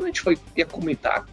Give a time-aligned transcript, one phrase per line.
[0.00, 1.26] quando a gente foi ia comunicar,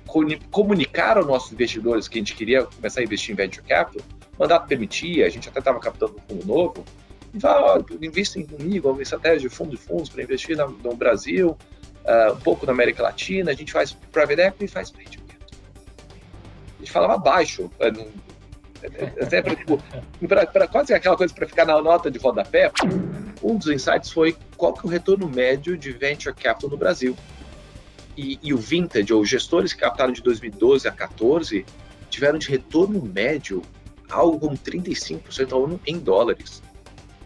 [0.51, 4.05] comunicar aos nossos investidores que a gente queria começar a investir em venture capital,
[4.37, 6.85] o mandato permitia, a gente até estava captando um fundo novo,
[7.33, 10.95] e falava, oh, investem comigo, uma estratégia de fundo de fundos para investir no, no
[10.97, 11.57] Brasil,
[12.03, 15.59] uh, um pouco na América Latina, a gente faz private equity e faz venture capital.
[16.75, 17.71] A gente falava baixo,
[19.21, 19.81] até para tipo,
[20.69, 22.69] quase aquela coisa para ficar na nota de rodapé.
[23.41, 27.15] Um dos insights foi qual que é o retorno médio de venture capital no Brasil.
[28.17, 31.65] E, e o vintage, ou gestores que captaram de 2012 a 2014,
[32.09, 33.61] tiveram de retorno médio
[34.09, 36.63] algo como 35% ao ano em dólares.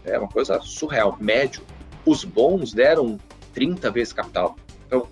[0.04, 1.62] É uma coisa surreal, médio.
[2.04, 3.18] Os bons deram
[3.54, 4.56] 30 vezes capital.
[4.86, 5.08] Então,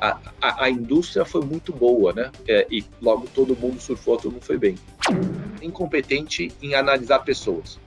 [0.00, 2.30] a, a, a indústria foi muito boa, né?
[2.46, 4.76] É, e logo todo mundo surfou, todo mundo foi bem.
[5.62, 7.80] Incompetente em analisar pessoas.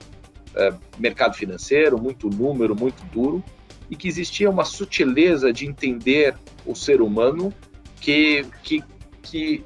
[0.55, 3.43] É, mercado financeiro, muito número, muito duro,
[3.89, 7.53] e que existia uma sutileza de entender o ser humano
[7.99, 8.83] que, que,
[9.21, 9.63] que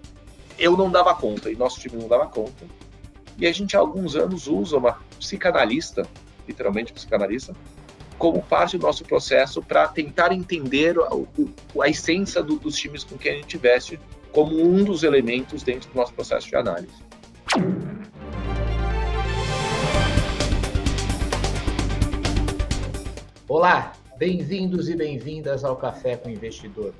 [0.58, 2.66] eu não dava conta, e nosso time não dava conta.
[3.38, 6.08] E a gente há alguns anos usa uma psicanalista,
[6.48, 7.56] literalmente psicanalista,
[8.18, 13.18] como parte do nosso processo para tentar entender a, a essência do, dos times com
[13.18, 14.00] quem a gente investe
[14.32, 16.94] como um dos elementos dentro do nosso processo de análise.
[23.48, 26.94] Olá, bem-vindos e bem-vindas ao Café com Investidor.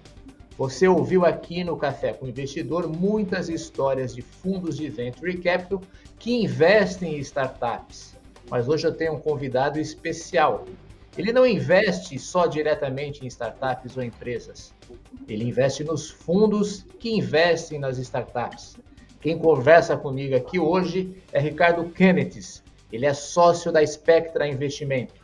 [0.58, 5.84] Você ouviu aqui no Café com Investidor muitas histórias de fundos de venture capital
[6.18, 8.18] que investem em startups.
[8.50, 10.66] Mas hoje eu tenho um convidado especial.
[11.16, 14.74] Ele não investe só diretamente em startups ou empresas.
[15.28, 18.78] Ele investe nos fundos que investem nas startups.
[19.20, 22.64] Quem conversa comigo aqui hoje é Ricardo Kenneth.
[22.92, 25.21] Ele é sócio da Spectra Investimento.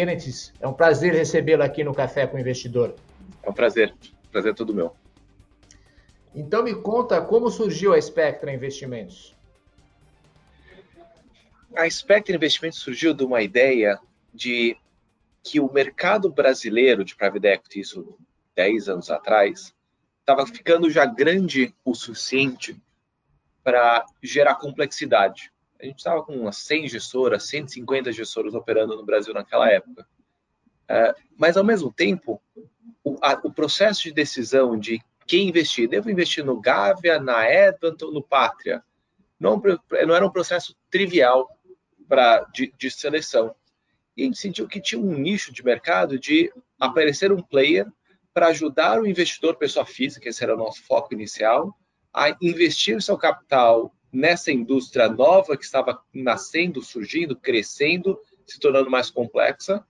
[0.00, 2.94] Kenneth, é um prazer recebê-lo aqui no Café com o Investidor.
[3.42, 3.94] É um prazer,
[4.32, 4.96] prazer é todo meu.
[6.34, 9.36] Então me conta como surgiu a Spectra Investimentos.
[11.76, 14.00] A Spectra Investimentos surgiu de uma ideia
[14.32, 14.74] de
[15.42, 18.18] que o mercado brasileiro de private equity, isso
[18.56, 19.74] 10 anos atrás,
[20.20, 22.74] estava ficando já grande o suficiente
[23.62, 29.32] para gerar complexidade a gente estava com umas 100 gestoras, 150 gestoras operando no Brasil
[29.32, 30.06] naquela época.
[30.84, 32.40] Uh, mas, ao mesmo tempo,
[33.02, 38.10] o, a, o, processo de decisão de quem investir, devo investir no Gávea, na Edmonton,
[38.10, 38.82] no Pátria,
[39.38, 39.60] não,
[40.06, 41.48] não era um processo trivial
[42.08, 43.54] pra, de, de seleção.
[44.16, 47.86] E a gente sentiu que tinha um nicho de mercado de aparecer um player
[48.34, 51.74] para ajudar o investidor, pessoa física, esse era o nosso foco inicial,
[52.12, 59.10] a investir seu capital nessa indústria nova que estava nascendo, surgindo, crescendo, se tornando mais
[59.10, 59.84] complexa,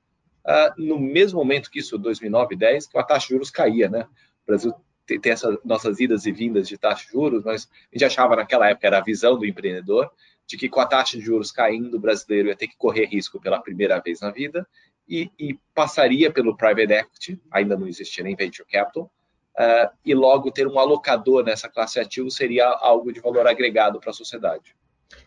[0.45, 4.07] uh, no mesmo momento que isso, 2009, 10, que a taxa de juros caía, né?
[4.43, 4.75] O Brasil
[5.07, 8.69] tem, essas nossas idas e vindas de taxa de juros, mas a gente achava naquela
[8.69, 10.11] época, era a visão do empreendedor,
[10.47, 13.41] de que com a taxa de juros caindo, o brasileiro ia ter que correr risco
[13.41, 14.67] pela primeira vez na vida
[15.09, 19.11] e, e passaria pelo private equity, ainda não existia nem venture capital,
[19.59, 24.01] uh, e logo ter um alocador nessa classe de ativos seria algo de valor agregado
[24.01, 24.75] para a sociedade.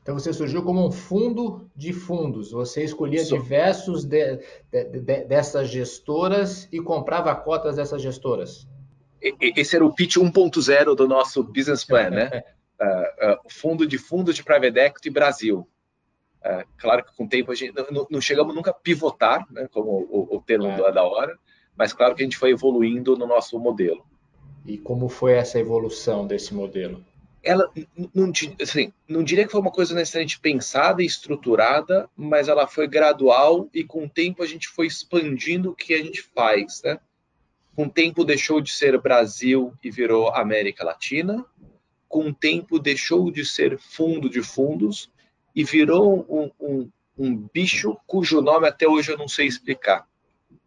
[0.02, 2.52] Então você surgiu como um fundo de fundos.
[2.52, 4.38] Você escolhia diversos de,
[4.72, 8.68] de, de, dessas gestoras e comprava cotas dessas gestoras.
[9.22, 12.44] Esse era o pitch 1.0 do nosso business plan, né?
[12.82, 15.68] uh, uh, fundo de fundos de private equity Brasil.
[16.40, 19.68] Uh, claro que com o tempo a gente não, não chegamos nunca a pivotar, né,
[19.72, 20.92] como o, o termo é.
[20.92, 21.38] da hora,
[21.76, 24.06] mas claro que a gente foi evoluindo no nosso modelo.
[24.66, 27.03] E como foi essa evolução desse modelo?
[27.44, 27.69] Ela
[28.13, 28.31] não,
[28.62, 33.69] assim, não diria que foi uma coisa necessariamente pensada e estruturada, mas ela foi gradual
[33.74, 37.00] e com o tempo a gente foi expandindo o que a gente faz, né?
[37.75, 41.45] Com o tempo deixou de ser Brasil e virou América Latina.
[42.07, 45.12] Com o tempo deixou de ser fundo de fundos
[45.56, 50.07] e virou um, um, um bicho cujo nome até hoje eu não sei explicar.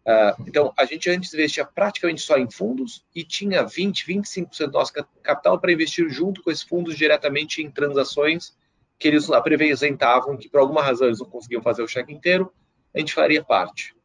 [0.06, 4.72] Uh, então, a gente antes investia praticamente só em fundos e tinha 20, 25% do
[4.72, 8.56] nosso capital para investir junto com esses fundos diretamente em transações
[9.00, 12.53] que eles apresentavam, que por alguma razão eles não conseguiam fazer o cheque inteiro,
[12.94, 13.97] a gente faria parte.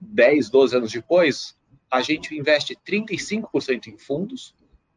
[0.00, 1.58] 10, 12 anos depois,
[1.90, 4.54] a gente investe 35% em fundos,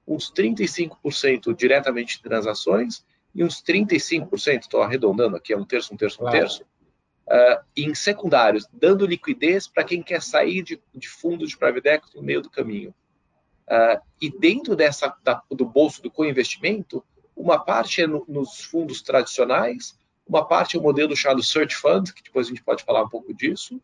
[0.08, 3.04] uns 35% diretamente em transações
[3.34, 6.38] e uns 35%, estou arredondando aqui, é um terço, um terço, um claro.
[6.38, 6.64] terço,
[7.28, 12.18] uh, em secundários, dando liquidez para quem quer sair de, de fundo de private equity
[12.18, 12.94] no meio do caminho.
[13.68, 17.04] Uh, e dentro dessa da, do bolso do co-investimento,
[17.36, 19.98] uma parte é no, nos fundos tradicionais,
[20.28, 23.10] uma parte é o modelo chamado Search Fund, que depois a gente pode falar um
[23.10, 23.82] pouco disso,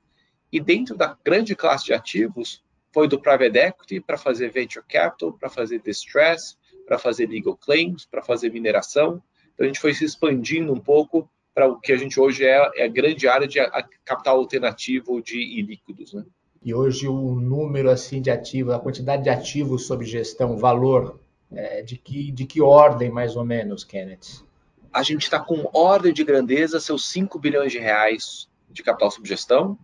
[0.51, 5.33] e dentro da grande classe de ativos, foi do private equity para fazer venture capital,
[5.33, 6.57] para fazer distress,
[6.88, 9.21] para fazer legal claims, para fazer mineração.
[9.53, 12.71] Então a gente foi se expandindo um pouco para o que a gente hoje é,
[12.77, 13.59] é a grande área de
[14.06, 16.13] capital alternativo de ilíquidos.
[16.13, 16.23] Né?
[16.63, 21.19] E hoje o número assim de ativos, a quantidade de ativos sob gestão, valor,
[21.51, 24.45] é, de, que, de que ordem mais ou menos, Kenneth?
[24.94, 29.27] A gente está com ordem de grandeza, seus 5 bilhões de reais de capital sob
[29.27, 29.77] gestão,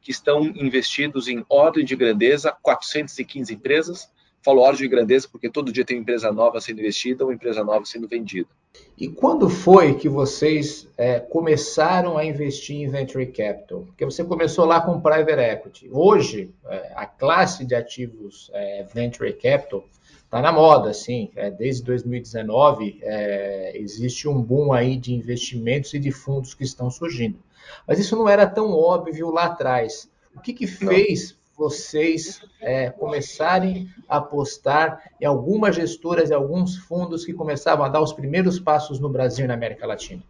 [0.00, 4.08] que estão investidos em ordem de grandeza, 415 empresas.
[4.46, 7.34] Falo ordem de grandeza porque todo dia tem uma empresa nova sendo investida ou uma
[7.34, 8.48] empresa nova sendo vendida.
[8.96, 13.80] E quando foi que vocês é, começaram a investir em venture capital?
[13.86, 15.88] Porque você começou lá com private equity.
[15.90, 19.84] Hoje, é, a classe de ativos é, venture capital
[20.24, 21.28] está na moda, sim.
[21.34, 26.88] É, desde 2019 é, existe um boom aí de investimentos e de fundos que estão
[26.88, 27.40] surgindo.
[27.84, 30.08] Mas isso não era tão óbvio lá atrás.
[30.36, 31.35] O que, que fez.
[31.56, 38.00] Vocês é, começarem a apostar em algumas gestoras e alguns fundos que começavam a dar
[38.00, 40.22] os primeiros passos no Brasil e na América Latina?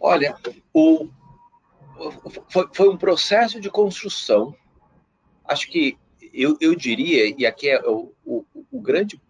[0.00, 0.36] Olha,
[0.72, 1.08] o,
[2.48, 4.54] foi, foi um processo de construção.
[5.44, 5.98] Acho que
[6.32, 9.20] eu, eu diria, e aqui é o, o, o grande,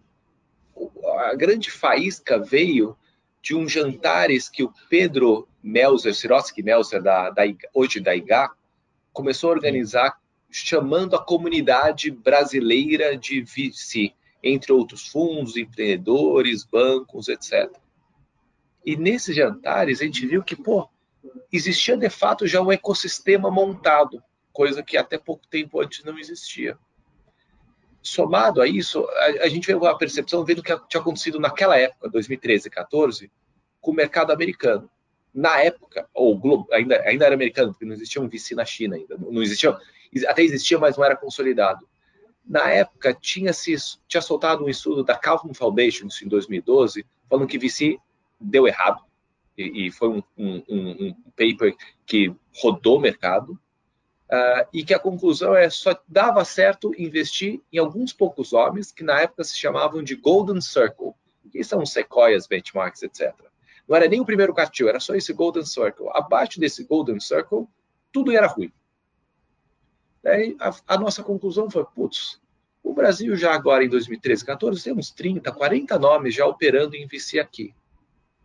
[1.20, 2.96] a grande faísca veio
[3.42, 7.42] de um jantares que o Pedro Melzer, Sirotsky Melzer, da, da,
[7.72, 8.50] hoje da IGA,
[9.18, 10.16] começou a organizar
[10.48, 17.68] chamando a comunidade brasileira de VC, entre outros fundos, empreendedores, bancos, etc.
[18.86, 20.88] E nesses jantares a gente viu que, pô,
[21.52, 24.22] existia de fato já um ecossistema montado,
[24.52, 26.78] coisa que até pouco tempo antes não existia.
[28.00, 31.76] Somado a isso, a, a gente veio a percepção vendo o que tinha acontecido naquela
[31.76, 33.32] época, 2013, 14,
[33.80, 34.88] com o mercado americano.
[35.38, 39.16] Na época, ou ainda, ainda era americano, porque não existia um VC na China ainda,
[39.16, 39.78] não existia,
[40.26, 41.88] até existia, mas não era consolidado.
[42.44, 43.72] Na época, tinha, se,
[44.08, 48.00] tinha soltado um estudo da Calvin Foundation, em 2012, falando que VC
[48.40, 49.00] deu errado,
[49.56, 54.98] e, e foi um, um, um, paper que rodou o mercado, uh, e que a
[54.98, 60.02] conclusão é só dava certo investir em alguns poucos homens que na época se chamavam
[60.02, 61.12] de Golden Circle,
[61.52, 63.47] que são sequoias, benchmarks, etc.
[63.88, 66.08] Não era nem o primeiro quartil, era só esse Golden Circle.
[66.12, 67.66] Abaixo desse Golden Circle,
[68.12, 68.72] tudo era ruim.
[70.22, 72.40] Daí a, a nossa conclusão foi, putz,
[72.82, 77.06] o Brasil já agora em 2013, 14, tem uns 30, 40 nomes já operando em
[77.06, 77.74] VC aqui.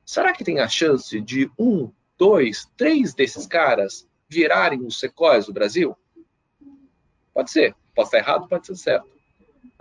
[0.05, 5.53] Será que tem a chance de um, dois, três desses caras virarem os sequoias do
[5.53, 5.97] Brasil?
[7.33, 7.75] Pode ser.
[7.95, 9.07] Pode estar errado, pode ser certo.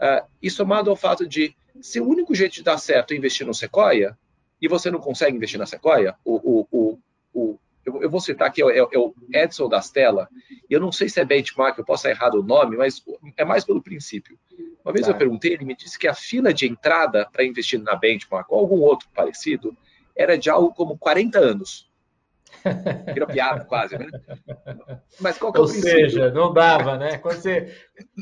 [0.00, 3.46] Uh, e somado ao fato de, se o único jeito de dar certo é investir
[3.46, 4.18] no Sequoia,
[4.62, 6.98] e você não consegue investir na Sequoia, o, o,
[7.34, 10.28] o, eu, eu, vou citar aqui, é, é, o Edson Dastella,
[10.70, 13.04] e eu não sei se é benchmark, eu posso estar errado o nome, mas
[13.36, 14.38] é mais pelo princípio.
[14.84, 15.12] Uma vez tá.
[15.12, 18.60] eu perguntei, ele me disse que a fila de entrada para investir na benchmark ou
[18.60, 19.76] algum outro parecido
[20.14, 21.90] era de algo como 40 anos.
[23.12, 24.06] Virou piada quase, né?
[25.20, 25.98] Mas qual que é o Ou princípio?
[25.98, 27.18] seja, não dava, né?
[27.18, 27.74] Quando você.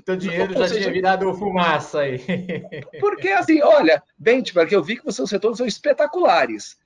[0.04, 2.18] Teu dinheiro já seja, tinha virado fumaça aí.
[3.00, 6.78] Porque assim, olha, benchmark, eu vi que vocês setores são espetaculares.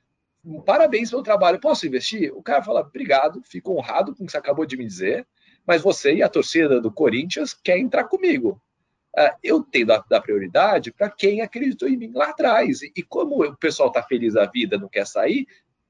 [0.66, 1.60] Parabéns pelo trabalho.
[1.60, 2.32] Posso investir?
[2.34, 5.26] O cara fala, obrigado, fico honrado com o que você acabou de me dizer,
[5.66, 8.60] mas você e a torcida do Corinthians quer entrar comigo.
[9.16, 12.82] Uh, eu tenho da, da prioridade para quem acreditou em mim lá atrás.
[12.82, 15.46] E, e como o pessoal está feliz da vida, não quer sair,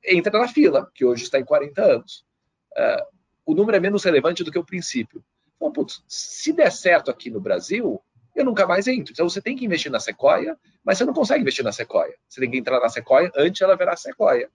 [0.06, 2.24] entra na fila, que hoje está em 40 anos.
[2.72, 3.14] Uh,
[3.46, 5.24] o número é menos relevante do que o princípio.
[5.56, 8.02] Então, putz, se der certo aqui no Brasil,
[8.34, 9.12] eu nunca mais entro.
[9.12, 12.14] Então você tem que investir na Sequoia, mas você não consegue investir na Sequoia.
[12.28, 14.50] Você tem que entrar na Sequoia antes ela virar Sequoia.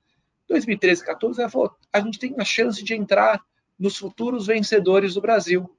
[0.47, 3.41] 2013, 14, ela falou: a gente tem a chance de entrar
[3.77, 5.69] nos futuros vencedores do Brasil.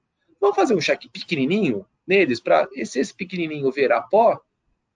[0.41, 4.41] Vamos fazer um cheque pequenininho neles para se esse pequenininho virar pó,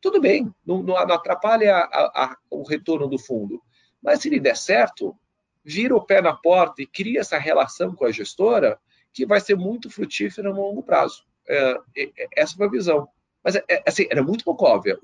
[0.01, 3.63] tudo bem, não, não atrapalha a, a, o retorno do fundo.
[4.05, 5.17] Mas se ele der certo,
[5.65, 8.79] vira o pé na porta e cria essa relação com a gestora
[9.11, 11.25] que vai ser muito frutífera no longo prazo.
[11.49, 13.09] É, é, essa foi a visão.
[13.43, 14.99] Mas é, é assim, era muito pouco óbvia.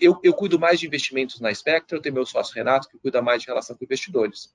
[0.00, 3.20] Eu, eu, cuido mais de investimentos na Spectra, eu tenho meu sócio Renato, que cuida
[3.20, 4.54] mais de relação com investidores.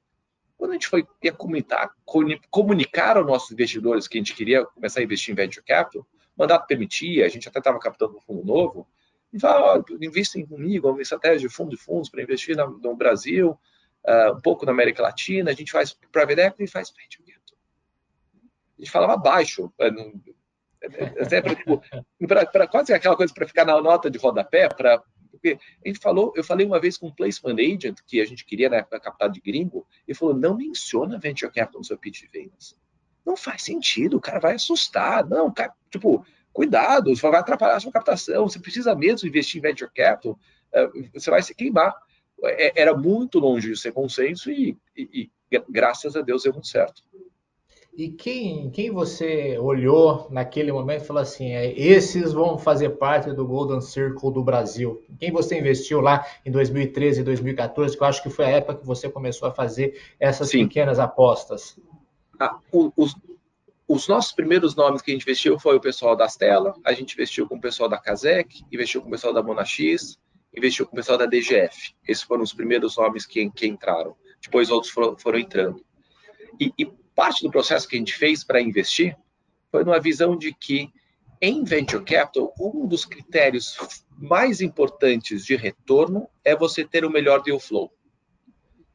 [0.57, 1.05] Quando a gente foi
[1.37, 1.91] comunicar,
[2.49, 6.41] comunicar aos nossos investidores que a gente queria começar a investir em venture capital, o
[6.41, 8.87] mandato permitia, a gente até estava captando um fundo novo,
[9.33, 12.95] e fala, oh, investem comigo, uma estratégia de fundo de fundos para investir na, no
[12.95, 13.57] Brasil,
[14.05, 17.57] uh, um pouco na América Latina, a gente faz private equity e faz capital.
[18.77, 19.89] A gente falava baixo, é,
[21.21, 21.81] até para tipo,
[22.69, 25.03] quase aquela coisa para ficar na nota de rodapé, para
[25.37, 28.43] porque a gente falou, eu falei uma vez com um placement agent que a gente
[28.43, 32.21] queria na época captar de gringo, e falou: não menciona venture capital no seu pitch
[32.21, 32.75] de vendas.
[33.25, 35.27] Não faz sentido, o cara vai assustar.
[35.27, 36.25] Não, cara, tipo,
[36.57, 40.39] cuidado, você vai atrapalhar a sua captação, você precisa mesmo investir em venture capital,
[40.73, 41.95] é, você vai se queimar.
[42.43, 46.67] É, era muito longe de ser consenso e, e, e graças a Deus deu muito
[46.67, 47.03] certo.
[47.95, 53.31] E quem, quem você olhou naquele momento e falou assim, é, esses vão fazer parte
[53.33, 55.03] do Golden Circle do Brasil?
[55.19, 58.79] Quem você investiu lá em 2013 e 2014, que eu acho que foi a época
[58.79, 60.67] que você começou a fazer essas Sim.
[60.67, 61.79] pequenas apostas?
[62.39, 63.15] Ah, os,
[63.87, 67.13] os, nossos primeiros nomes que a gente investiu foi o pessoal da Stella, a gente
[67.13, 70.19] investiu com o pessoal da Kazek, investiu com o pessoal da Monax,
[70.55, 71.95] investiu com o pessoal da DGF.
[72.07, 74.15] Esses foram os primeiros nomes que, que entraram.
[74.41, 75.85] Depois outros foram, foram entrando.
[76.59, 79.17] E, e parte do processo que a gente fez para investir
[79.71, 80.91] foi numa visão de que
[81.41, 83.77] em venture capital, um dos critérios
[84.17, 87.93] mais importantes de retorno é você ter o melhor deal flow.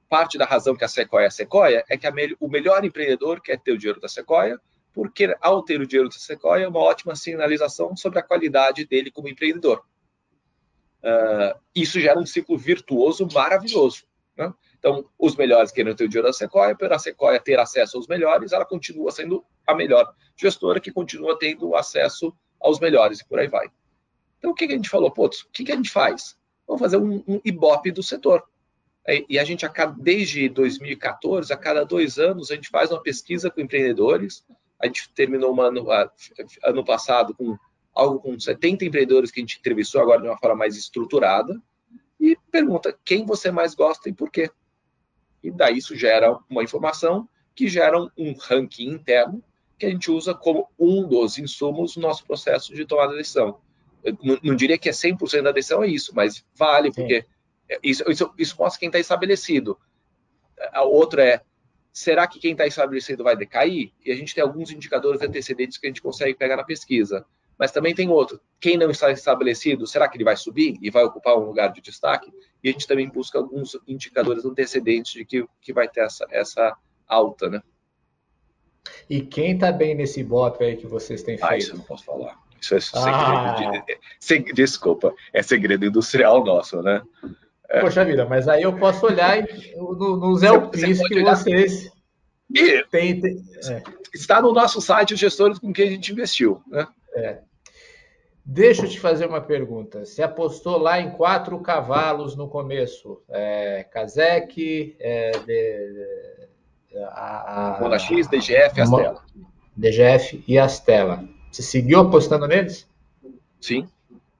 [0.09, 3.41] Parte da razão que a Sequoia é a Sequoia é que me o melhor empreendedor
[3.41, 4.61] quer ter o dinheiro da Sequoia,
[4.93, 9.11] porque ao ter o dinheiro da Sequoia é uma ótima sinalização sobre a qualidade dele
[9.11, 9.85] como empreendedor.
[11.03, 14.05] Uh, isso gera um ciclo virtuoso maravilhoso.
[14.37, 14.53] Né?
[14.79, 18.07] Então, os melhores querem ter o dinheiro da Sequoia, para a Sequoia ter acesso aos
[18.07, 23.39] melhores, ela continua sendo a melhor gestora que continua tendo acesso aos melhores e por
[23.39, 23.69] aí vai.
[24.39, 25.11] Então, o que, a gente falou?
[25.11, 26.37] Putz, o que, a gente faz?
[26.67, 28.43] Vamos fazer um, um Ibope do setor.
[29.29, 29.67] E a gente,
[29.99, 34.45] desde 2014, a cada dois anos, a gente faz uma pesquisa com empreendedores.
[34.83, 35.87] A gente terminou um ano,
[36.65, 37.57] ano passado com
[37.95, 41.61] algo com 70 empreendedores que a gente entrevistou agora de uma forma mais estruturada
[42.19, 44.51] e pergunta quem você mais gosta e por quê.
[45.43, 49.43] E daí isso gera uma informação que gera um ranking interno
[49.79, 53.59] que a gente usa como um dos insumos no nosso processo de tomada de decisão.
[54.05, 57.27] Eu não, diria que é 100% da decisão é isso, mas vale, porque
[57.83, 59.77] isso, isso, isso mostra quem está estabelecido.
[60.73, 61.41] A outra é,
[61.93, 63.93] será que quem está estabelecido vai decair?
[64.05, 67.25] E a gente tem alguns indicadores antecedentes que a gente consegue pegar na pesquisa.
[67.59, 68.41] Mas também tem outro.
[68.59, 71.81] Quem não está estabelecido, será que ele vai subir e vai ocupar um lugar de
[71.81, 72.33] destaque?
[72.65, 76.77] E a gente também busca alguns indicadores antecedentes de que, que vai ter essa, essa
[77.07, 77.63] alta, né?
[79.09, 81.53] E quem está bem nesse bot aí que vocês têm feito?
[81.53, 82.37] Ah, isso eu não posso falar.
[82.61, 83.57] Isso é ah.
[84.21, 84.47] segredo.
[84.47, 87.03] De, desculpa, é segredo industrial nosso, né?
[87.81, 89.39] Poxa vida, mas aí eu posso olhar
[89.77, 91.91] no, nos LPs que vocês
[92.55, 93.83] e tem, tem, é.
[94.15, 96.63] Está no nosso site os gestores com quem a gente investiu.
[96.67, 96.87] Né?
[97.15, 97.39] É.
[98.45, 100.05] Deixa eu te fazer uma pergunta.
[100.05, 103.23] Você apostou lá em quatro cavalos no começo.
[103.31, 106.07] É, Kazek, é, de,
[107.11, 109.25] a, a, X, DGF e Astela.
[109.77, 111.25] DGF e Astela.
[111.51, 112.87] Você seguiu apostando neles?
[113.61, 113.89] Sim.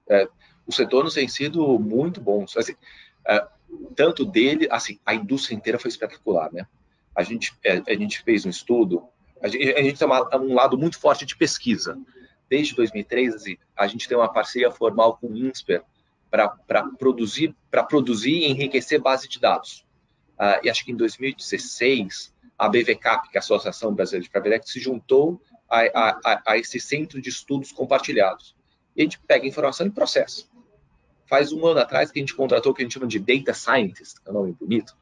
[0.09, 0.27] É,
[0.67, 2.55] os retornos têm sido muito bons.
[2.57, 2.75] Assim,
[3.27, 3.47] é,
[3.95, 6.67] tanto dele, assim, a indústria inteira foi espetacular, né?
[7.15, 9.03] A gente, é, a gente fez um estudo,
[9.41, 11.97] a gente, a gente tem uma, um lado muito forte de pesquisa
[12.49, 15.83] desde 2013, a gente tem uma parceria formal com o INSPER
[16.29, 17.55] para produzir,
[17.89, 19.85] produzir e enriquecer base de dados.
[20.33, 24.69] Uh, e acho que em 2016, a BVCAP, que é a Associação Brasileira de Private
[24.69, 28.55] se juntou a, a, a, esse centro de estudos compartilhados.
[28.95, 30.45] E a gente pega informação e processa.
[31.33, 33.55] Faz um ano atrás que a gente contratou o que a gente chama de Data
[33.55, 34.95] Scientist, é um nome bonito,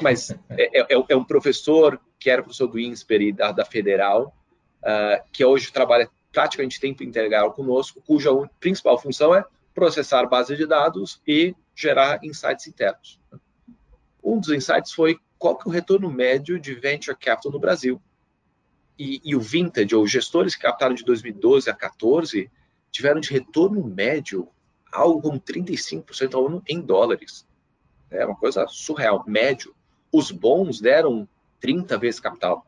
[0.00, 4.34] mas é, é, é um professor que era professor do INSPER e da, da Federal,
[4.78, 10.64] uh, que hoje trabalha praticamente tempo integral conosco, cuja principal função é processar base de
[10.64, 13.20] dados e gerar insights internos.
[14.24, 18.00] Um dos insights foi qual que é o retorno médio de venture capital no Brasil.
[18.98, 22.50] E, e o vintage, ou gestores que captaram de 2012 a 2014,
[22.90, 24.48] tiveram de retorno médio
[24.92, 27.46] algo como 35% ao ano em dólares.
[28.10, 29.74] É uma coisa surreal, médio.
[30.12, 31.28] Os bons deram
[31.60, 32.66] 30 vezes capital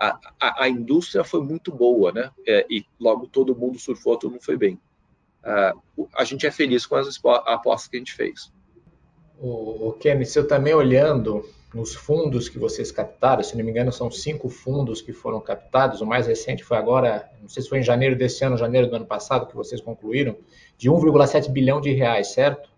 [0.00, 2.30] a, a, a, indústria foi muito boa, né?
[2.46, 4.80] É, e logo todo mundo surfou, todo mundo foi bem.
[5.96, 8.52] Uh, a gente é feliz com as apostas que a gente fez.
[9.38, 13.92] O, o Kenneth, eu também olhando nos fundos que vocês captaram, se não me engano,
[13.92, 16.00] são cinco fundos que foram captados.
[16.00, 18.96] O mais recente foi agora, não sei se foi em janeiro desse ano, janeiro do
[18.96, 20.36] ano passado, que vocês concluíram,
[20.78, 22.70] de 1,7 bilhão de reais, certo?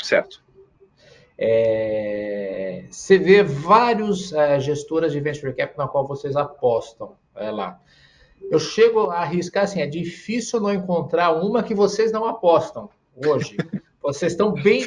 [0.00, 0.42] Certo.
[1.36, 7.80] É, você vê vários é, gestoras de venture capital na qual vocês apostam é, lá.
[8.50, 13.56] Eu chego a arriscar assim, é difícil não encontrar uma que vocês não apostam hoje.
[14.02, 14.80] vocês estão bem.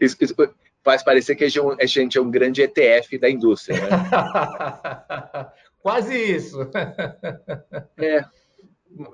[0.00, 0.34] Isso, isso,
[0.86, 3.76] faz parecer que a gente é um grande ETF da indústria.
[3.76, 3.88] Né?
[5.82, 6.60] Quase isso.
[7.96, 8.24] É,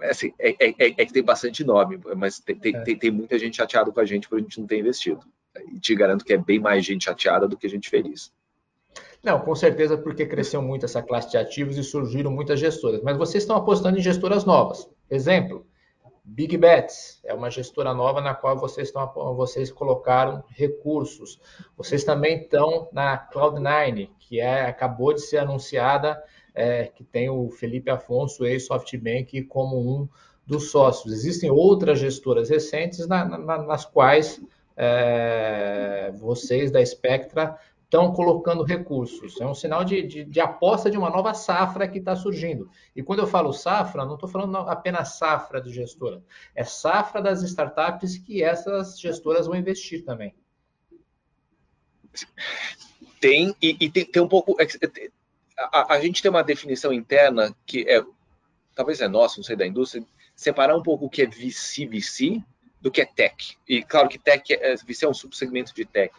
[0.02, 2.80] assim, é, é, é, é, que tem bastante nome, mas tem, tem, é.
[2.80, 5.22] tem, tem, muita gente chateada com a gente por a gente não ter investido.
[5.72, 8.30] E te garanto que é bem mais gente chateada do que gente feliz.
[9.24, 13.00] Não, com certeza porque cresceu muito essa classe de ativos e surgiram muitas gestoras.
[13.02, 14.86] Mas vocês estão apostando em gestoras novas.
[15.10, 15.66] Exemplo,
[16.24, 21.40] Big Bets é uma gestora nova na qual vocês, estão, vocês colocaram recursos.
[21.76, 26.22] Vocês também estão na Cloud9, que é, acabou de ser anunciada,
[26.54, 30.08] é, que tem o Felipe Afonso, ex-SoftBank, como um
[30.46, 31.12] dos sócios.
[31.12, 34.40] Existem outras gestoras recentes na, na, nas quais
[34.76, 37.58] é, vocês da Spectra
[37.92, 39.38] estão colocando recursos.
[39.38, 42.70] É um sinal de, de, de aposta de uma nova safra que está surgindo.
[42.96, 47.42] E quando eu falo safra, não estou falando apenas safra de gestora, é safra das
[47.42, 50.34] startups que essas gestoras vão investir também.
[53.20, 54.56] Tem, e, e tem, tem, um pouco.
[54.58, 54.66] É
[55.58, 58.02] a, a, gente tem uma definição interna que é,
[58.74, 62.42] talvez é nossa, não sei da indústria, separar um pouco o que é VC-VC
[62.80, 63.56] do que é tech.
[63.68, 66.12] E claro que tech é, VC é um subsegmento de tech.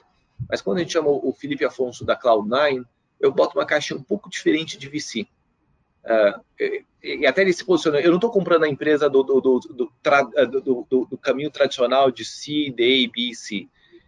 [0.49, 2.85] Mas quando a gente chama o Felipe Afonso da Cloud9,
[3.19, 5.21] eu boto uma caixa um pouco diferente de VC.
[6.03, 6.41] Uh, ah,
[7.03, 7.99] e, até ele se posiciona.
[7.99, 9.59] Eu não estou comprando a empresa do, do, do,
[10.89, 13.67] do, do caminho tradicional de C, D, B, C.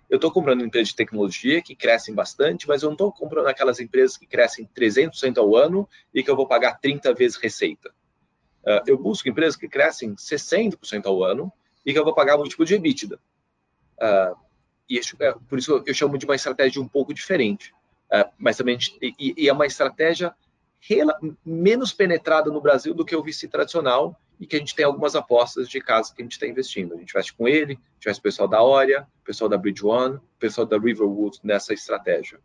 [0.09, 3.79] Eu estou comprando empresas de tecnologia que crescem bastante, mas eu não estou comprando aquelas
[3.79, 7.89] empresas que crescem 300% ao ano e que eu vou pagar 30 vezes receita.
[8.63, 11.51] Uh, eu busco empresas que crescem 60% ao ano
[11.85, 13.19] e que eu vou pagar múltiplo de EBITDA.
[13.97, 14.44] Uh,
[14.89, 17.73] e é, por isso eu chamo de uma estratégia um pouco diferente.
[18.11, 20.33] Uh, mas também e, e, é uma estratégia
[21.43, 25.15] menos penetrada no Brasil do que o VC tradicional e que a gente tem algumas
[25.15, 26.93] apostas de casa que a gente está investindo.
[26.93, 29.57] A gente investe com ele, a gente investe o pessoal da Oria, o pessoal da
[29.57, 32.39] Bridge One, o pessoal da Riverwood nessa estratégia.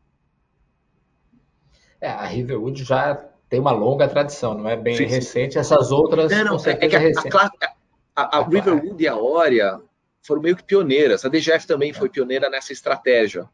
[2.00, 3.16] É, a Riverwood já
[3.50, 5.54] tem uma longa tradição, não é bem sim, recente.
[5.54, 5.58] Sim.
[5.58, 6.30] Essas outras.
[6.30, 7.00] Não, não, é que a,
[7.42, 7.72] a,
[8.16, 9.80] a, a Riverwood e a Oria
[10.22, 11.24] foram meio que pioneiras.
[11.24, 13.48] A DGF também foi pioneira nessa estratégia.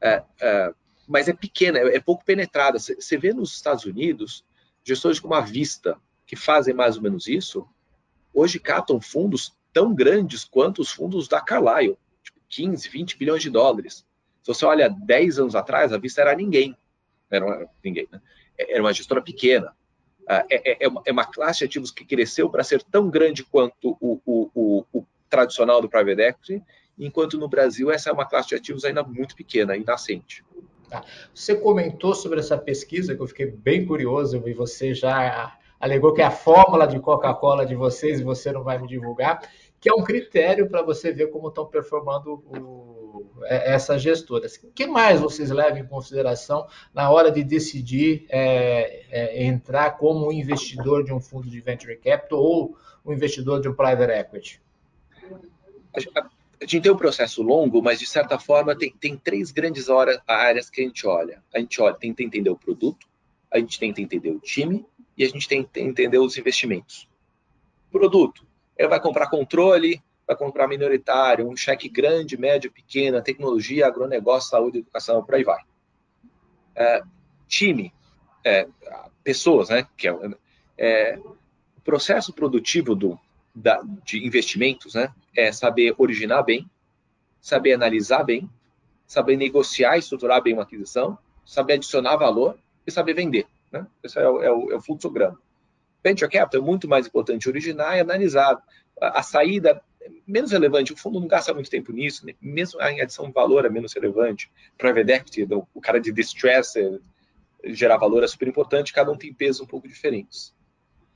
[0.00, 0.74] É, é,
[1.06, 2.78] mas é pequena, é, é pouco penetrada.
[2.78, 4.44] Você vê nos Estados Unidos
[4.84, 7.66] gestores como a Vista, que fazem mais ou menos isso,
[8.32, 13.50] hoje catam fundos tão grandes quanto os fundos da Carlyle, tipo 15, 20 bilhões de
[13.50, 14.06] dólares.
[14.42, 16.76] Se você olha 10 anos atrás, a Vista era ninguém.
[17.30, 18.20] Era uma, ninguém, né?
[18.56, 19.74] Era uma gestora pequena.
[20.28, 24.20] É, é, é, uma classe de ativos que cresceu para ser tão grande quanto o,
[24.24, 26.62] o, o tradicional do private equity,
[26.98, 30.44] enquanto no Brasil essa é uma classe de ativos ainda muito pequena e nascente.
[30.88, 31.04] Tá.
[31.34, 36.22] Você comentou sobre essa pesquisa que eu fiquei bem curioso e você já alegou que
[36.22, 39.42] é a fórmula de Coca-Cola de vocês e você não vai me divulgar,
[39.80, 44.56] que é um critério para você ver como estão performando o, é, essas gestoras.
[44.62, 50.32] O que mais vocês levam em consideração na hora de decidir é, é, entrar como
[50.32, 54.65] investidor de um fundo de venture capital ou um investidor de um private equity?
[55.96, 60.18] A gente tem um processo longo, mas de certa forma tem, tem três grandes horas,
[60.26, 61.42] áreas que a gente olha.
[61.54, 63.06] A gente olha, tenta entender o produto,
[63.50, 64.84] a gente tenta entender o time
[65.16, 67.08] e a gente tenta entender os investimentos.
[67.90, 74.50] Produto, ele vai comprar controle, vai comprar minoritário, um cheque grande, médio, pequeno, tecnologia, agronegócio,
[74.50, 75.62] saúde, educação, por aí vai.
[76.74, 77.02] É,
[77.46, 77.92] time,
[78.44, 78.66] é,
[79.22, 79.86] pessoas, né?
[79.96, 80.14] Que é,
[80.76, 83.18] é, o processo produtivo do,
[83.56, 85.12] da, de investimentos, né?
[85.34, 86.68] É saber originar bem,
[87.40, 88.48] saber analisar bem,
[89.06, 93.46] saber negociar e estruturar bem uma aquisição, saber adicionar valor e saber vender.
[93.72, 93.86] Né?
[94.02, 95.40] Esse é o, é o, é o fluxograma.
[96.04, 98.62] Venture Capital é muito mais importante originar e analisar.
[99.00, 102.34] A, a, saída é menos relevante, o fundo não gasta muito tempo nisso, né?
[102.40, 104.50] mesmo a adição de valor é menos relevante.
[104.76, 106.98] Private Equity, o cara de distress, é,
[107.72, 110.54] gerar valor é super importante, cada um tem pesos um pouco diferentes.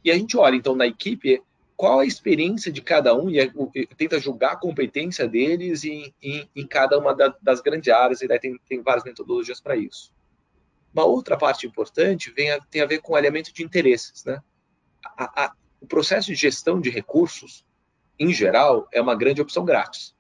[0.02, 1.42] E a gente olha, então, na equipe,
[1.80, 6.66] qual a experiência de cada um e, tenta julgar a competência deles em, em, em
[6.66, 10.12] cada uma da, das grandes áreas, e daí tem, tem várias metodologias para isso.
[10.92, 14.26] Uma outra parte importante vem a, tem a ver com alinhamento de interesses.
[14.26, 14.42] Né?
[15.02, 17.64] A, a, o processo de gestão de recursos,
[18.18, 20.14] em geral, é uma grande opção grátis.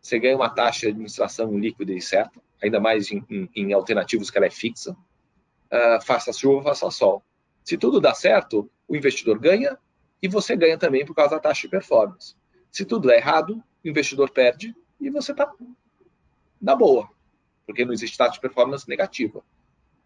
[0.00, 4.30] Você ganha uma taxa de administração líquida e certa, ainda mais em, em, em alternativos
[4.30, 4.92] que ela é fixa.
[4.92, 7.20] Uh, faça chuva, faça sol.
[7.64, 9.76] Se tudo dá certo, o investidor ganha
[10.22, 12.34] e você ganha também por causa da taxa de performance.
[12.70, 15.52] Se tudo é errado, o investidor perde e você está
[16.60, 17.08] na boa,
[17.66, 19.44] porque não existe taxa de performance negativa.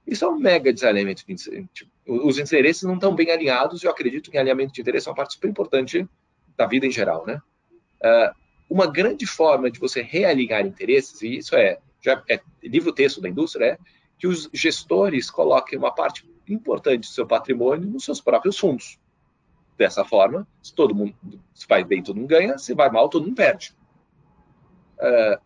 [0.06, 1.68] Isso é um mega desalinhamento de interesse.
[2.06, 5.16] Os interesses não estão bem alinhados e eu acredito que alinhamento de interesse é uma
[5.16, 6.08] parte super importante
[6.56, 7.40] da vida em geral, né?
[8.02, 8.34] Uh,
[8.70, 13.28] uma grande forma de você realinhar interesses, e isso é, já é livro texto da
[13.28, 13.78] indústria, é
[14.18, 18.98] que os gestores coloquem uma parte importante do seu patrimônio nos seus próprios fundos
[19.78, 21.14] dessa forma, se todo mundo
[21.54, 23.74] se vai bem, todo mundo ganha, se vai mal, todo mundo perde.
[24.98, 25.40] Uh,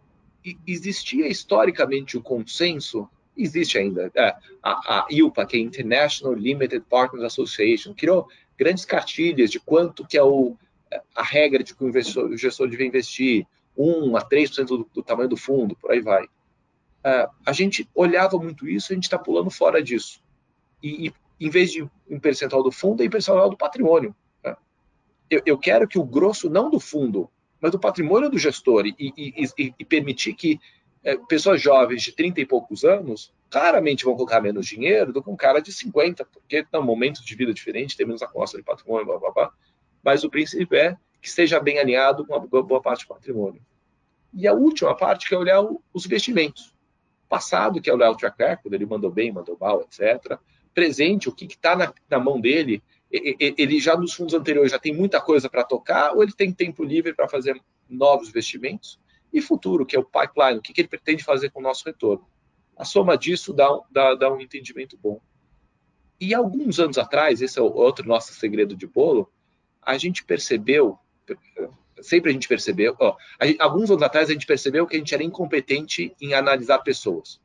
[0.66, 4.10] existia historicamente o consenso existe ainda.
[4.14, 10.06] É, a, a ILPA, que é International Limited Partners Association, criou grandes cartilhas de quanto
[10.06, 10.56] que é o,
[11.14, 15.28] a regra de que o, o gestor deve investir, 1 a 3% do, do tamanho
[15.28, 16.24] do fundo, por aí vai.
[16.24, 20.22] Uh, a gente olhava muito isso, a gente está pulando fora disso.
[20.82, 24.14] E, e, em vez de em percentual do fundo, é em percentual do patrimônio.
[24.44, 24.56] Né?
[25.30, 28.94] Eu, eu, quero que o grosso, não do fundo, mas do patrimônio do gestor, e,
[28.98, 30.58] e, e permitir que
[31.04, 35.28] é, pessoas jovens de 30 e poucos anos claramente vão colocar menos dinheiro do que
[35.28, 39.06] um cara de 50, porque estão momentos de vida diferentes, tem menos acumulação de patrimônio,
[39.06, 39.52] blá, blá, blá.
[40.02, 43.62] Mas o princípio é que esteja bem alinhado com a boa parte do patrimônio.
[44.32, 46.74] E a última parte, que é olhar os investimentos.
[47.28, 50.38] Passado, que é olhar o track record, ele mandou bem, mandou mal, etc.
[50.74, 54.94] Presente, o que está na, na mão dele, ele já nos fundos anteriores já tem
[54.94, 58.98] muita coisa para tocar, ou ele tem tempo livre para fazer novos investimentos?
[59.32, 62.26] E futuro, que é o pipeline, o que, ele pretende fazer com o nosso retorno.
[62.76, 65.20] A soma disso dá, dá, dá um entendimento bom.
[66.18, 69.30] E alguns anos atrás, esse é outro nosso segredo de bolo,
[69.82, 70.98] a gente percebeu,
[72.00, 75.12] sempre a gente percebeu, ó, a alguns anos atrás a gente percebeu que a gente
[75.12, 77.40] era incompetente em analisar pessoas.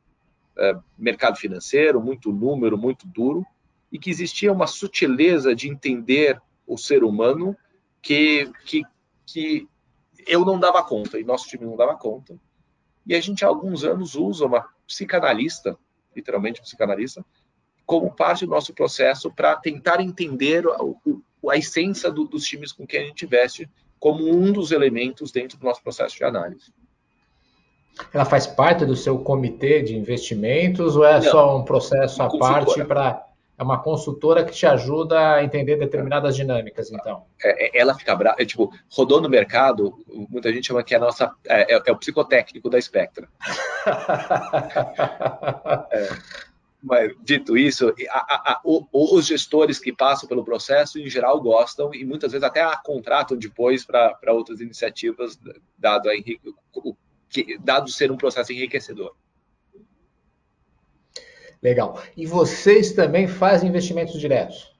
[0.58, 3.46] É, mercado financeiro, muito número, muito duro,
[3.92, 7.56] e que existia uma sutileza de entender o ser humano
[8.02, 8.82] que, que,
[9.24, 9.68] que
[10.26, 12.38] eu não dava conta, e nosso time não dava conta.
[13.06, 15.78] E a gente há alguns anos usa uma psicanalista,
[16.14, 17.24] literalmente psicanalista,
[17.86, 22.86] como parte do nosso processo para tentar entender a, a essência do, dos times com
[22.86, 26.72] quem a gente investe como um dos elementos dentro do nosso processo de análise.
[28.12, 32.28] Ela faz parte do seu comitê de investimentos ou é não, só um processo à
[32.38, 37.24] parte para é uma consultora que te ajuda a entender determinadas dinâmicas, então.
[37.42, 39.98] É, é ela fica brava, é, tipo, rodou no mercado,
[40.30, 43.28] muita gente chama que é, a nossa, é, é, é o psicotécnico da Spectra.
[45.90, 46.08] É,
[46.82, 51.92] mas, dito isso, a, a, a, os gestores que passam pelo processo, em geral, gostam
[51.92, 55.38] e muitas vezes até a contratam depois para outras iniciativas,
[55.76, 56.12] dado, a,
[57.60, 59.14] dado ser um processo enriquecedor.
[61.62, 62.02] Legal.
[62.16, 64.76] E vocês também fazem investimentos diretos?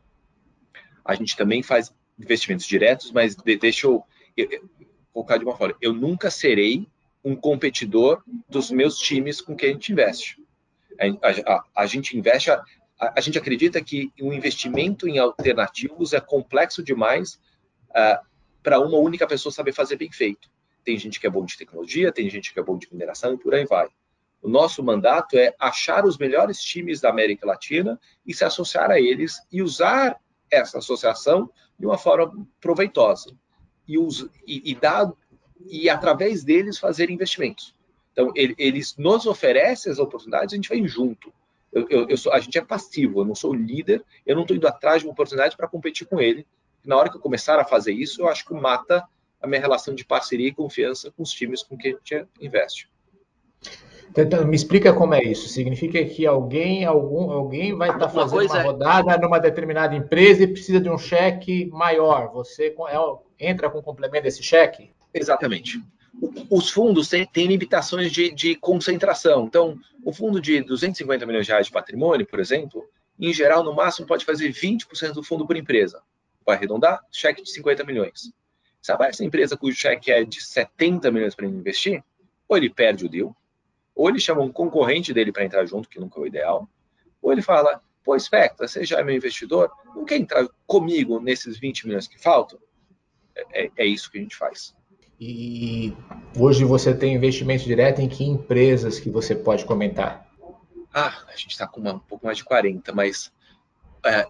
[1.05, 4.05] A gente também faz investimentos diretos, mas deixa eu,
[4.37, 4.71] eu, eu
[5.13, 5.77] colocar de uma forma.
[5.81, 6.87] Eu nunca serei
[7.25, 10.37] um competidor dos meus times com quem a gente investe.
[11.01, 12.63] A, a, a gente investe, a,
[12.99, 17.35] a, gente acredita que o um investimento em alternativos é complexo demais
[17.91, 18.25] uh,
[18.63, 20.51] para uma única pessoa saber fazer bem feito.
[20.85, 23.38] Tem gente que é bom de tecnologia, tem gente que é bom de mineração e
[23.38, 23.88] por aí vai.
[24.41, 29.01] O nosso mandato é achar os melhores times da América Latina e se associar a
[29.01, 33.37] eles e usar essa associação de uma forma proveitosa
[33.87, 33.97] e,
[34.47, 35.12] e, e, dar,
[35.67, 37.75] e através deles fazer investimentos.
[38.12, 41.33] Então, ele, eles nos oferecem as oportunidades, a gente vem junto.
[41.73, 44.57] Eu, eu, eu sou, a gente é passivo, eu não sou líder, eu não estou
[44.57, 46.47] indo atrás de uma oportunidade para competir com ele.
[46.85, 49.05] Na hora que eu começar a fazer isso, eu acho que mata
[49.40, 52.88] a minha relação de parceria e confiança com os times com que a gente investe.
[54.16, 55.48] Então, me explica como é isso.
[55.48, 60.42] Significa que alguém, algum, alguém vai estar tá fazendo uma é- rodada numa determinada empresa
[60.42, 62.33] e precisa de um cheque maior.
[62.33, 64.90] Você é, entra com o complemento desse cheque?
[65.12, 65.81] Exatamente.
[66.51, 69.44] Os fundos têm, têm limitações de, de, concentração.
[69.44, 72.85] Então, o fundo de 250 milhões de reais de patrimônio, por exemplo,
[73.20, 76.03] em geral, no máximo, pode fazer 20% do fundo por empresa.
[76.44, 78.33] Vai arredondar, cheque de 50 milhões.
[78.88, 82.03] Sabe essa empresa cujo cheque é de 70 milhões para investir?
[82.48, 83.37] Ou ele perde o deal,
[83.94, 86.66] ou ele chama um concorrente dele para entrar junto, que nunca é o ideal,
[87.20, 91.59] ou ele fala, pô, Spectra, você já é meu investidor, não quer entrar comigo nesses
[91.59, 92.59] 20 milhões que faltam?
[93.37, 94.74] É, é, é isso que a gente faz.
[95.20, 95.94] E
[96.35, 100.27] hoje você tem investimento direto em que empresas que você pode comentar?
[100.94, 103.31] Ah, a gente está com uma, um pouco mais de 40, mas
[104.03, 104.27] é,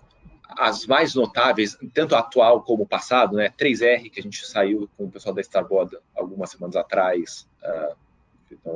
[0.48, 3.50] as mais notáveis, tanto atual como passado, né?
[3.50, 7.96] 3R, que a gente saiu com o pessoal da Starboard algumas semanas atrás, uh,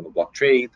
[0.03, 0.67] no Block Trade,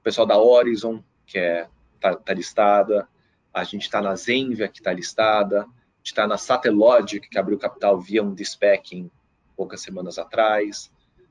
[0.00, 3.08] o pessoal da Horizon, que é tá, tá listada,
[3.52, 5.64] a gente está na Zenvia, que está listada, a
[5.98, 9.10] gente está na Satellogic, que abriu capital via um despacking
[9.56, 10.90] poucas semanas atrás,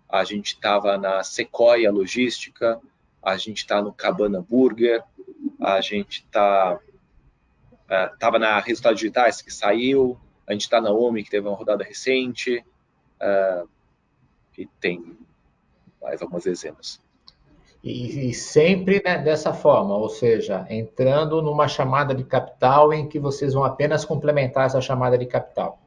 [0.09, 2.81] a gente estava na Sequoia Logística,
[3.21, 5.03] a gente está no Cabana Burger,
[5.59, 6.79] a gente está
[8.13, 11.55] estava uh, na Resultados Digitais, que saiu, a gente está na OMI, que teve uma
[11.55, 12.63] rodada recente,
[13.21, 13.67] uh,
[14.57, 15.17] e tem
[16.01, 17.01] mais algumas dezenas.
[17.83, 23.19] E, e sempre né, dessa forma, ou seja, entrando numa chamada de capital em que
[23.19, 25.79] vocês vão apenas complementar essa chamada de capital.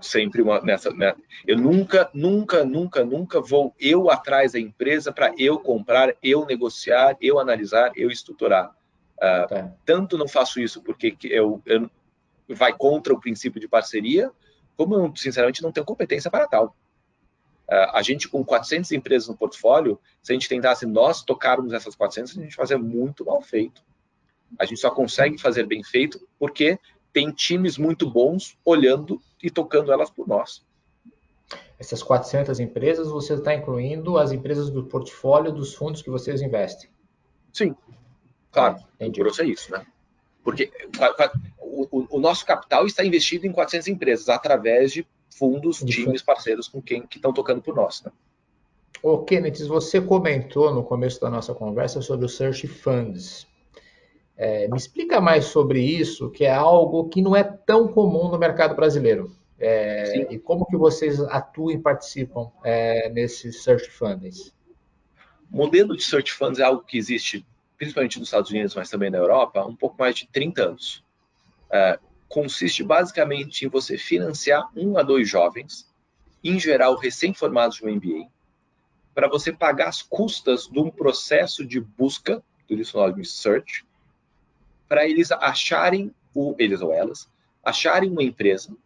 [0.00, 0.92] Sempre uma, nessa.
[0.92, 1.12] Né?
[1.44, 7.16] Eu nunca, nunca, nunca, nunca vou eu atrás da empresa para eu comprar, eu negociar,
[7.20, 8.72] eu analisar, eu estruturar.
[9.18, 9.72] Uh, tá.
[9.84, 11.90] Tanto não faço isso porque eu, eu
[12.48, 14.30] vai contra o princípio de parceria,
[14.76, 16.76] como eu, sinceramente, não tenho competência para tal.
[17.68, 21.94] Uh, a gente, com 400 empresas no portfólio, se a gente tentasse nós tocarmos essas
[21.94, 23.82] 400, a gente fazer muito mal feito.
[24.58, 26.78] A gente só consegue fazer bem feito porque
[27.12, 30.64] tem times muito bons olhando e tocando elas por nós.
[31.78, 36.88] Essas 400 empresas, você está incluindo as empresas do portfólio dos fundos que vocês investem?
[37.52, 37.74] Sim,
[38.50, 38.76] claro.
[38.98, 39.86] É, o grosso é isso, né?
[40.42, 40.70] Porque
[41.58, 46.68] o, o, nosso capital está investido em 400 empresas através de fundos, de times, parceiros
[46.68, 48.02] com quem que estão tocando por nós.
[48.02, 48.10] Né?
[49.02, 53.46] Ô, Kenneth, você comentou no começo da nossa conversa sobre o Search Funds.
[54.36, 58.38] É, me explica mais sobre isso, que é algo que não é tão comum no
[58.38, 59.30] mercado brasileiro.
[59.60, 64.54] É, e como que vocês atuam e participam é, nesses Search Funds?
[65.52, 67.44] O modelo de Search Funds é algo que existe
[67.78, 71.04] principalmente nos Estados Unidos, mas também na Europa, um pouco mais de 30 anos.
[71.70, 75.88] É, consiste basicamente em você financiar um a dois jovens,
[76.42, 78.28] em geral recém-formados de um MBA,
[79.14, 83.86] para você pagar as custas de um processo de busca, do nome search,
[84.88, 87.30] para eles acharem, o, eles ou elas,
[87.64, 88.76] acharem uma empresa,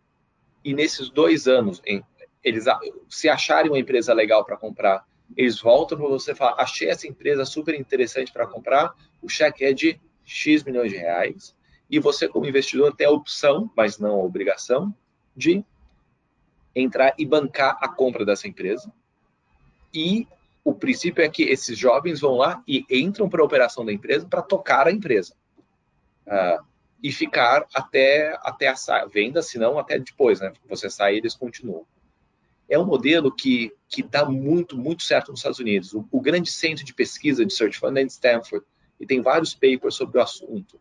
[0.64, 2.04] e nesses dois anos, em,
[2.44, 2.64] eles
[3.08, 5.04] se acharem uma empresa legal para comprar
[5.36, 9.72] eles voltam para você falar: achei essa empresa super interessante para comprar, o cheque é
[9.72, 11.56] de X milhões de reais,
[11.90, 14.94] e você, como investidor, tem a opção, mas não a obrigação,
[15.36, 15.64] de
[16.74, 18.92] entrar e bancar a compra dessa empresa.
[19.92, 20.26] E
[20.64, 24.26] o princípio é que esses jovens vão lá e entram para a operação da empresa
[24.26, 25.34] para tocar a empresa.
[26.26, 26.64] Uh,
[27.02, 30.52] e ficar até, até a venda, se não até depois, né?
[30.68, 31.84] Você sai e eles continuam
[32.68, 35.92] é um modelo que que dá muito muito certo nos Estados Unidos.
[35.92, 38.64] O, o, grande centro de pesquisa de Search Fund é em Stanford
[38.98, 40.80] e tem vários papers sobre o assunto.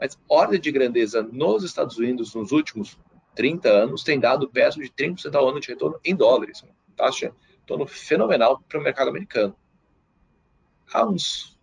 [0.00, 2.98] Mas ordem de grandeza nos Estados Unidos nos últimos
[3.36, 6.64] 30 anos tem dado perto de 30% ao ano de retorno em dólares,
[6.96, 9.54] taxa retorno fenomenal para o mercado americano.
[10.92, 11.56] Há uns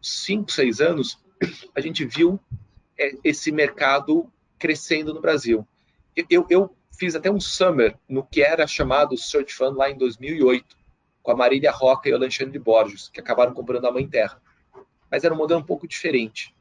[0.00, 1.18] 5, 6 anos
[1.74, 2.40] a gente viu
[2.98, 5.66] é, esse mercado crescendo no Brasil.
[6.30, 10.76] Eu, eu, fiz até um summer no que era chamado Search Fund lá em 2008,
[11.22, 14.40] com a Marília Roca e o Alexandre Borges, que acabaram comprando a Mãe Terra.
[15.10, 16.54] Mas era um modelo um pouco diferente.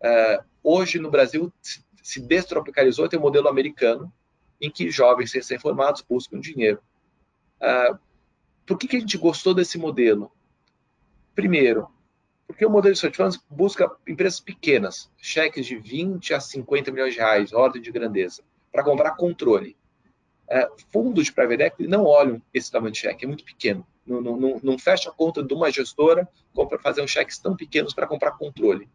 [0.00, 1.52] Uh, hoje, no Brasil,
[2.02, 4.12] se destropicalizou, tem um modelo americano,
[4.60, 6.80] em que jovens recém-formados buscam dinheiro.
[7.60, 7.98] Uh,
[8.66, 10.30] por que, que a gente gostou desse modelo?
[11.34, 11.88] Primeiro,
[12.46, 17.14] porque o modelo de search funds busca empresas pequenas, cheques de 20 a 50 milhões
[17.14, 19.76] de reais, ordem de grandeza para comprar controle.
[20.48, 23.86] É, fundos de private equity não olham esse tamanho de cheque, é muito pequeno.
[24.04, 27.94] Não, não, não fecha a conta de uma gestora para fazer um cheques tão pequenos
[27.94, 28.88] para comprar controle.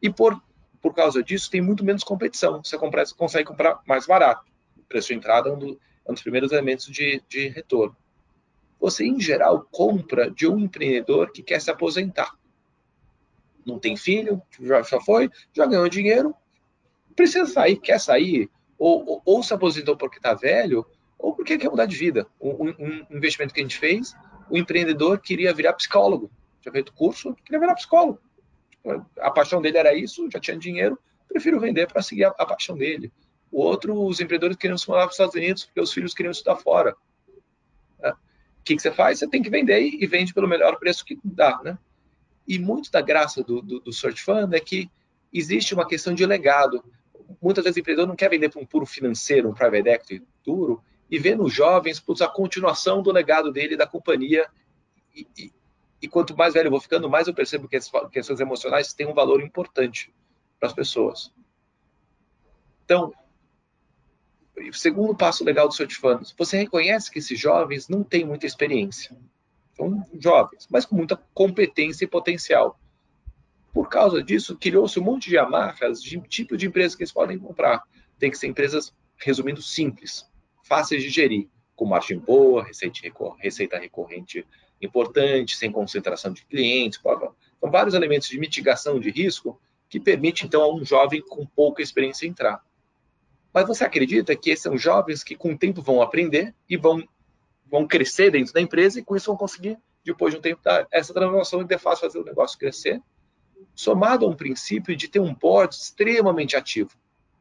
[0.00, 0.40] E por,
[0.80, 2.62] por causa disso, tem muito menos competição.
[2.62, 4.46] Você, compra, você consegue comprar mais barato.
[4.76, 7.96] O preço de entrada é um, do, é um dos primeiros elementos de, de retorno.
[8.80, 12.34] Você, em geral, compra de um empreendedor que quer se aposentar.
[13.64, 16.34] Não tem filho, já, já foi, já ganhou dinheiro,
[17.16, 20.86] precisa sair, quer sair, ou, ou, se aposentou porque está velho,
[21.18, 22.26] ou porque quer mudar de vida.
[22.40, 24.14] Um, um, investimento que a gente fez,
[24.50, 26.30] o empreendedor queria virar psicólogo.
[26.60, 28.20] Tinha feito curso, queria virar psicólogo.
[29.18, 32.76] A paixão dele era isso, já tinha dinheiro, prefiro vender para seguir a, a, paixão
[32.76, 33.12] dele.
[33.50, 36.30] O outro, os empreendedores queriam se mudar para os Estados Unidos porque os filhos queriam
[36.30, 36.94] estudar fora.
[38.02, 38.10] É.
[38.10, 38.16] O
[38.64, 39.18] que, que, você faz?
[39.18, 41.78] Você tem que vender e vende pelo melhor preço que dá, né?
[42.46, 44.88] E muito da graça do, do, do Search Fund é que
[45.32, 46.84] existe uma questão de legado
[47.40, 50.82] muitas vezes o empreendedor não quer vender para um puro financeiro, um private equity duro,
[51.10, 54.48] e vê nos jovens putz, a continuação do legado dele, da companhia.
[55.14, 55.52] E, e,
[56.02, 59.06] e, quanto mais velho eu vou ficando, mais eu percebo que as questões emocionais têm
[59.06, 60.12] um valor importante
[60.58, 61.32] para as pessoas.
[62.84, 63.12] Então,
[64.72, 69.16] segundo passo legal do Search Funds, você reconhece que esses jovens não têm muita experiência.
[69.76, 72.78] São jovens, mas com muita competência e potencial.
[73.76, 77.38] Por causa disso, criou-se um monte de amarras de tipo de empresas que eles podem
[77.38, 77.82] comprar.
[78.18, 80.26] Tem que ser empresas, resumindo, simples,
[80.62, 84.46] fáceis de gerir, com margem boa, receita, recorrente
[84.80, 86.98] importante, sem concentração de clientes.
[87.60, 89.60] São vários elementos de mitigação de risco
[89.90, 92.64] que permite, então, a um jovem com pouca experiência entrar.
[93.52, 97.06] Mas você acredita que esses são jovens que, com o tempo, vão aprender e vão,
[97.70, 101.12] vão crescer dentro da empresa e, com isso, vão conseguir, depois de um tempo, essa
[101.12, 103.02] transformação e de fato fazer o negócio crescer
[103.74, 106.90] somado a um princípio de ter um board extremamente ativo.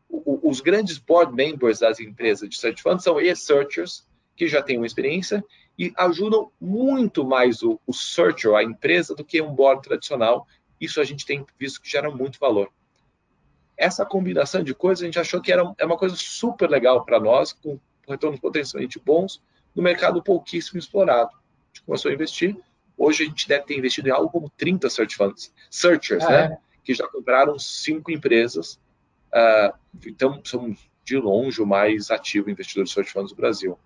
[0.10, 4.78] O, os grandes board members das empresas de search funds são researchers que já têm
[4.78, 5.44] uma experiência
[5.78, 10.48] e ajudam muito mais o, o searcher, a empresa, do que um board tradicional.
[10.80, 12.70] isso a gente tem visto que gera muito valor.
[13.78, 17.20] Essa combinação de coisas a gente achou que era é uma coisa super legal para
[17.20, 19.42] nós, com retornos potencialmente bons,
[19.74, 21.32] no mercado pouquíssimo explorado.
[21.32, 22.58] A gente começou a investir.
[22.98, 26.44] Hoje a gente deve ter investido em algo como 30 search funds, searchers, ah, né?
[26.44, 26.58] É?
[26.84, 28.80] Que já compraram cinco empresas.
[29.34, 29.74] Uh,
[30.06, 33.78] então, somos de longe o mais ativo investidor de search funds do Brasil.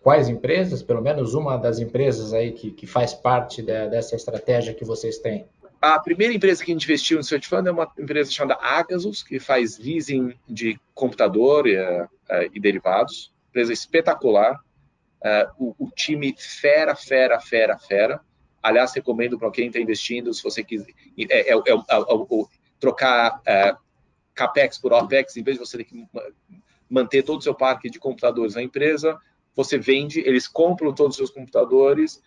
[0.00, 0.82] Quais empresas?
[0.82, 5.18] Pelo menos uma das empresas aí que, que faz parte de, dessa estratégia que vocês
[5.18, 5.46] têm.
[5.80, 9.22] A primeira empresa que a gente investiu no Search Fund é uma empresa chamada Agasus,
[9.22, 12.08] que faz leasing de computador e, uh,
[12.52, 13.32] e derivados.
[13.50, 14.58] Empresa espetacular.
[15.24, 18.20] Uh, o, o, time fera, fera, fera, fera.
[18.62, 22.44] Aliás, recomendo para quem está investindo, se você quiser, é, é, é, é
[22.78, 23.40] trocar
[24.34, 26.06] CAPEX por OPEX, em vez de você ter que
[26.88, 29.18] manter todo o seu parque de computadores na empresa,
[29.54, 32.22] você vende, eles compram todos os seus computadores,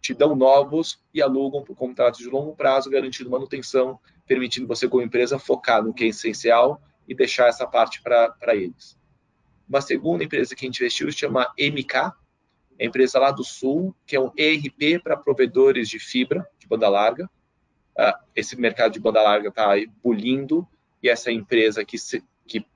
[0.00, 5.02] te dão novos e alugam por contratos de longo prazo, garantindo manutenção, permitindo você, como
[5.02, 8.98] empresa, focar no que é essencial e deixar essa parte para eles.
[9.68, 12.12] Uma segunda empresa que a gente investiu chama MK,
[12.78, 16.88] é empresa lá do Sul, que é um ERP para provedores de fibra de banda
[16.88, 17.30] larga.
[17.96, 19.70] Uh, esse mercado de banda larga está
[20.02, 20.66] bulindo
[21.02, 22.66] e essa empresa que, se, que,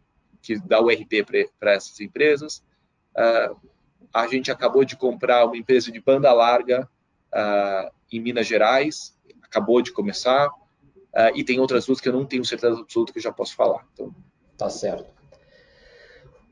[0.41, 1.27] que dá o ERP
[1.59, 2.63] para essas empresas.
[3.17, 3.57] Uh,
[4.15, 6.89] a gente acabou de comprar uma empresa de banda larga
[7.35, 10.51] uh, em Minas Gerais, acabou de começar,
[11.35, 13.85] e tem outras duas que eu não tenho certeza absoluta que eu já posso falar.
[13.93, 14.15] Então...
[14.57, 15.18] Tá certo.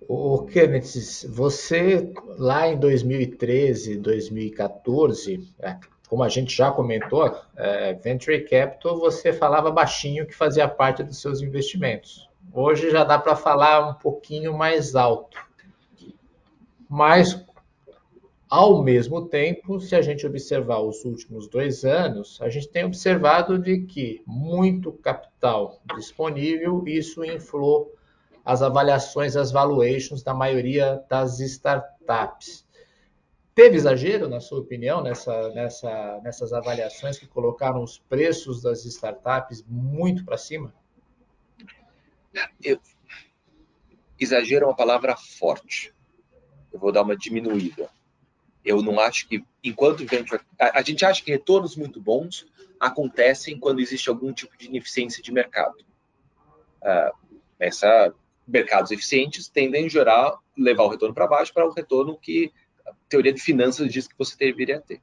[0.08, 5.76] O Kenneth, você lá em 2013, 2014, é,
[6.08, 11.20] como a gente já comentou, é, Venture Capital, você falava baixinho que fazia parte dos
[11.20, 12.28] seus investimentos.
[12.52, 15.36] Hoje já dá para falar um pouquinho mais alto.
[16.88, 17.44] Mas
[18.48, 23.58] ao mesmo tempo, se a gente observar os últimos dois anos, a gente tem observado
[23.58, 27.92] de que muito capital disponível, isso inflou
[28.46, 32.64] as avaliações, as valuations da maioria das startups.
[33.54, 39.64] Teve exagero, na sua opinião, nessa, nessa, nessas avaliações que colocaram os preços das startups
[39.66, 40.72] muito para cima?
[42.62, 42.78] Eu...
[44.18, 45.92] Exagero é uma palavra forte.
[46.72, 47.90] Eu vou dar uma diminuída
[48.66, 52.44] eu não acho que, enquanto venture, a, a, gente acha que retornos muito bons
[52.80, 55.76] acontecem quando existe algum tipo de ineficiência de mercado.
[56.82, 57.16] Uh,
[57.60, 58.12] essa,
[58.46, 62.52] mercados eficientes tendem, em geral, levar o retorno para baixo para o retorno que
[62.86, 65.00] a teoria de finanças diz que você deveria ter.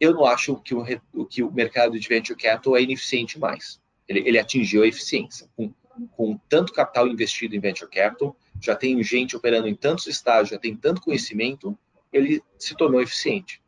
[0.00, 3.80] Eu não acho que o, que o mercado de venture capital é ineficiente mais.
[4.06, 5.48] Ele, ele atingiu a eficiência.
[5.56, 5.72] Com,
[6.12, 10.58] com tanto capital investido em venture capital, já tem gente operando em tantos estágios, já
[10.58, 11.76] tem tanto conhecimento,
[12.12, 13.60] ele se tornou eficiente.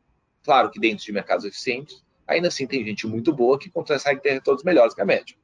[0.43, 4.33] Claro que dentro de mercados eficientes, ainda assim tem gente muito boa que consegue ter
[4.33, 5.37] retornos melhores que a média.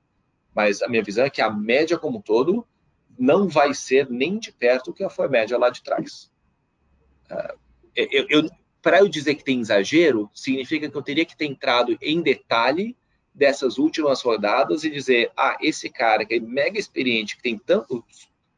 [0.54, 2.66] Mas a minha visão é que a média como um todo
[3.18, 6.30] não vai ser nem de perto o que foi a média lá de trás.
[7.94, 8.48] Eu
[8.82, 12.96] Para eu dizer que tem exagero, significa que eu teria que ter entrado em detalhe
[13.34, 18.04] dessas últimas rodadas e dizer, ah, esse cara que é mega experiente, que tem tanto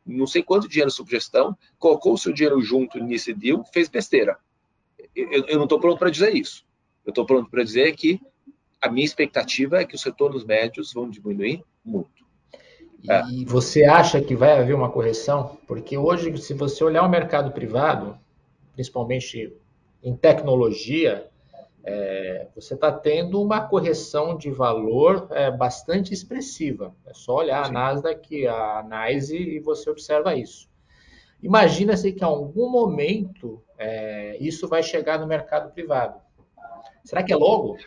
[0.09, 4.39] não sei quanto dinheiro sob gestão, colocou o seu dinheiro junto nesse deal, fez besteira.
[5.15, 6.65] Eu, eu não estou pronto para dizer isso.
[7.05, 8.21] Eu estou pronto para dizer que
[8.81, 12.27] a minha expectativa é que os retornos médios vão diminuir muito.
[13.03, 13.23] E é.
[13.47, 15.57] você acha que vai haver uma correção?
[15.67, 18.19] Porque hoje, se você olhar o mercado privado,
[18.75, 19.53] principalmente
[20.03, 21.29] em tecnologia,
[21.85, 26.95] é, você está tendo uma correção de valor é, bastante expressiva.
[27.07, 27.71] É só olhar Sim.
[27.71, 30.69] a Nasdaq, a NYSE e você observa isso.
[31.43, 36.21] Imagina-se que em algum momento é, isso vai chegar no mercado privado.
[37.09, 37.79] Será que é logo?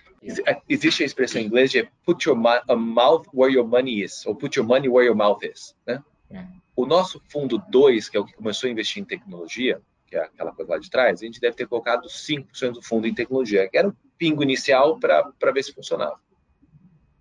[0.48, 4.34] É, existe a expressão em inglês de put your mouth where your money is, ou
[4.34, 5.76] put your money where your mouth is.
[5.86, 6.04] Né?
[6.32, 6.48] É.
[6.76, 10.24] O nosso fundo 2, que é o que começou a investir em tecnologia, que é
[10.24, 13.70] aquela coisa lá de trás, a gente deve ter colocado 5% do fundo em tecnologia,
[13.70, 16.20] que era o pingo inicial para ver se funcionava.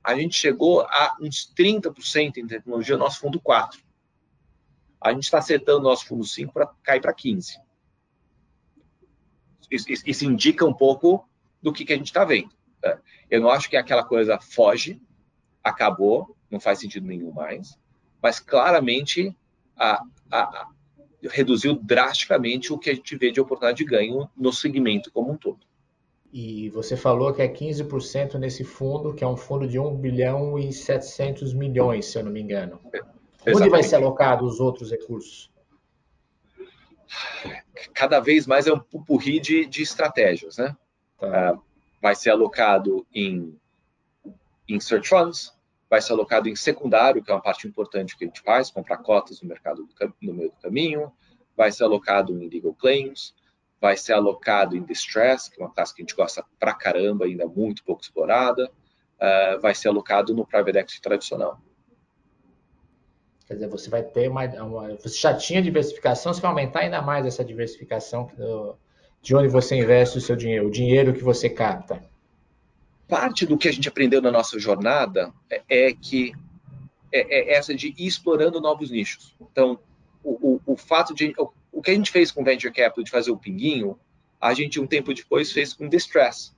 [0.03, 3.79] A gente chegou a uns 30% em tecnologia, nosso fundo 4.
[5.03, 7.57] A gente está acertando nosso fundo 5 para cair para 15%.
[9.71, 11.30] Isso, isso, indica um pouco
[11.63, 12.51] do que, que a gente está vendo.
[12.83, 12.99] Né?
[13.31, 15.01] Eu não acho que aquela coisa foge,
[15.63, 17.79] acabou, não faz sentido nenhum mais,
[18.23, 19.37] mas claramente
[19.77, 20.69] a, a,
[21.23, 25.37] reduziu drasticamente o que a gente vê de oportunidade de ganho no segmento como um
[25.37, 25.61] todo.
[26.33, 30.59] E você falou que é 15% nesse fundo, que é um fundo de 1 bilhão
[30.59, 32.81] e 700 milhões, se eu não me engano.
[33.45, 35.51] É, Onde vai ser alocado os outros recursos?
[37.93, 40.77] Cada vez mais é um pupurri de, de estratégias, né?
[41.21, 41.53] Tá.
[41.53, 41.63] Uh,
[42.01, 43.57] vai ser alocado em
[44.69, 45.53] em search funds,
[45.89, 48.99] vai ser alocado em secundário, que é uma parte importante que a gente faz, comprar
[48.99, 51.13] cotas no mercado do, no meio do caminho,
[51.57, 53.35] vai ser alocado em legal claims,
[53.81, 57.25] vai ser alocado em distress, que é uma classe que a gente gosta pra caramba,
[57.25, 61.61] ainda muito pouco explorada, uh, vai ser alocado no private equity tradicional.
[63.47, 67.03] Quer dizer, você vai ter uma, uma, Você já tinha diversificação, você vai aumentar ainda
[67.03, 68.31] mais essa diversificação
[69.23, 72.03] de onde você investe o seu dinheiro, o dinheiro que você capta
[73.11, 76.33] parte do que a gente aprendeu na nossa jornada é, é que
[77.13, 79.35] é, é, essa de ir explorando novos nichos.
[79.41, 79.81] Então,
[80.23, 83.11] o, o, o fato de o, o, que a gente fez com venture capital de
[83.11, 83.99] fazer o pinguinho,
[84.41, 86.53] a gente um tempo depois fez com distress.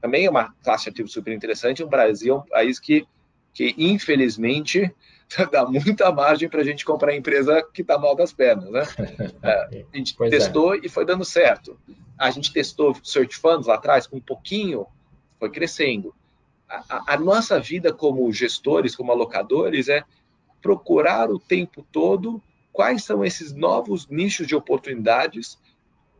[0.00, 1.82] Também é uma classe ativa super interessante.
[1.82, 3.04] O Brasil é um país que,
[3.52, 4.94] que infelizmente
[5.50, 8.82] dá muita margem para a gente comprar empresa que está mal das pernas, né?
[9.42, 10.36] É, a gente pois é.
[10.38, 10.80] testou é.
[10.82, 11.78] e foi dando certo.
[12.18, 14.86] A gente testou search funds lá atrás com um pouquinho
[15.38, 16.14] foi crescendo.
[16.68, 20.02] A, a, nossa vida como gestores, como alocadores, é
[20.60, 25.58] procurar o tempo todo quais são esses novos nichos de oportunidades,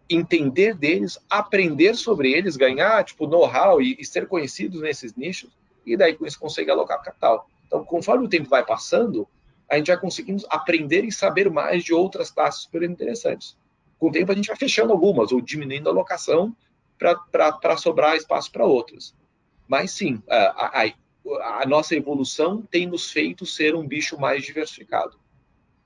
[0.09, 5.51] entender deles, aprender sobre eles, ganhar tipo know-how e, e, ser conhecidos nesses nichos,
[5.85, 7.49] e daí com isso conseguir alocar capital.
[7.67, 9.29] Então, conforme o tempo vai passando,
[9.71, 13.57] a gente vai conseguindo aprender e saber mais de outras classes super interessantes.
[13.99, 16.55] Com o tempo, a gente vai fechando algumas ou diminuindo a alocação
[16.99, 19.15] para sobrar espaço para outras.
[19.67, 25.19] Mas sim, a, a, a, nossa evolução tem nos feito ser um bicho mais diversificado.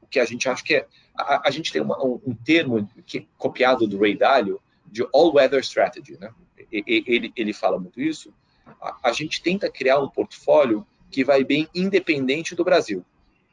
[0.01, 0.87] O que a gente acha que é.
[1.17, 5.61] A, a gente tem uma, um, um, termo que, copiado do Ray Dalio de all-weather
[5.61, 6.19] strategy.
[6.19, 6.33] Né?
[6.71, 8.35] Ele, ele fala muito isso.
[9.03, 13.05] A, gente tenta criar um portfólio que vai bem independente do Brasil.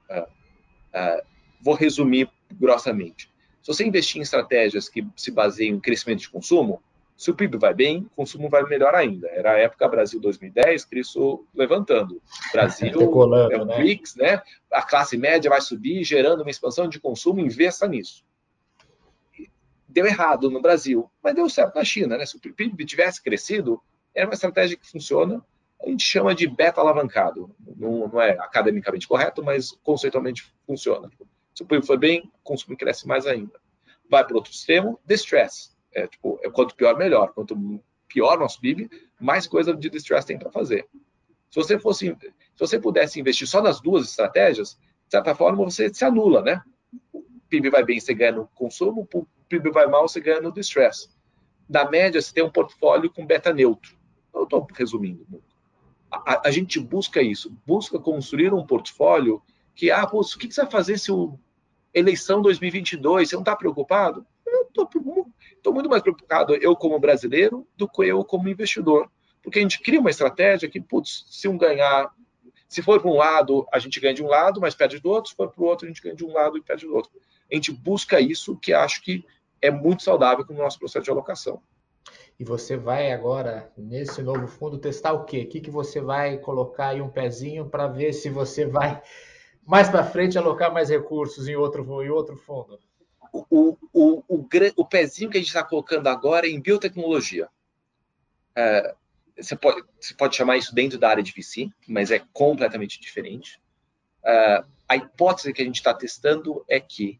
[0.10, 1.22] Uh, uh,
[1.62, 3.32] vou resumir grossamente.
[3.62, 6.82] Se você investir em estratégias que se baseiam em crescimento de consumo,
[7.18, 9.28] se o PIB vai bem, o consumo vai melhor ainda.
[9.30, 12.22] Era a época Brasil 2010, Cristo levantando.
[12.54, 13.76] Brasil Decolando, é o né?
[13.76, 14.42] BRICS, né?
[14.72, 18.24] A classe média vai subir, gerando uma expansão de consumo, investa nisso.
[19.88, 22.26] Deu errado no Brasil, mas deu certo na China, né?
[22.26, 23.82] Se o PIB tivesse crescido,
[24.14, 25.44] era uma estratégia que funciona.
[25.84, 27.56] A gente chama de beta alavancado.
[27.76, 31.10] Não, não é academicamente correto, mas conceitualmente funciona.
[31.54, 33.60] Se o PIB for bem, o consumo cresce mais ainda.
[34.10, 37.34] Vai para outro extremo, distress é, tipo, é, quanto pior, melhor.
[37.34, 37.58] Quanto
[38.08, 38.88] pior nosso PIB,
[39.20, 40.88] mais coisa de distress tem para fazer.
[41.50, 45.92] Se você fosse, se você pudesse investir só nas duas estratégias, de certa forma você
[45.92, 46.62] se anula, né?
[47.12, 50.54] O PIB vai bem, você ganha no consumo, o PIB vai mal, você ganha no
[50.54, 51.10] distress.
[51.68, 53.98] Na média, você tem um portfólio com beta neutro.
[54.34, 55.26] Eu estou resumindo.
[56.10, 59.42] A, a, gente busca isso, busca construir um portfólio
[59.76, 61.38] que, ah, pô, o que, que você vai fazer se o
[61.94, 64.26] eleição 2022, você não está preocupado?
[64.46, 69.62] Eu estou muito mais preocupado eu como brasileiro do que eu como investidor, porque a
[69.62, 72.14] gente cria uma estratégia que, putz, se um ganhar,
[72.68, 75.32] se for para um lado, a gente ganha de um lado, mas perde do outro,
[75.32, 77.12] se for para o outro, a gente ganha de um lado e perde do outro.
[77.52, 79.26] A gente busca isso, que acho que
[79.62, 81.62] é muito saudável com o nosso processo de alocação.
[82.40, 85.42] E você vai agora, nesse novo fundo, testar o quê?
[85.42, 89.02] O que, que você vai colocar aí um pezinho para ver se você vai
[89.66, 92.80] mais para frente alocar mais recursos em outro, em outro fundo?
[93.50, 97.50] o, o, o, o pezinho que a gente está colocando agora é em biotecnologia.
[98.56, 98.96] É,
[99.38, 103.62] você, pode, você pode chamar isso dentro da área de VC, mas é completamente diferente.
[104.24, 107.20] É, a hipótese que a gente está testando é que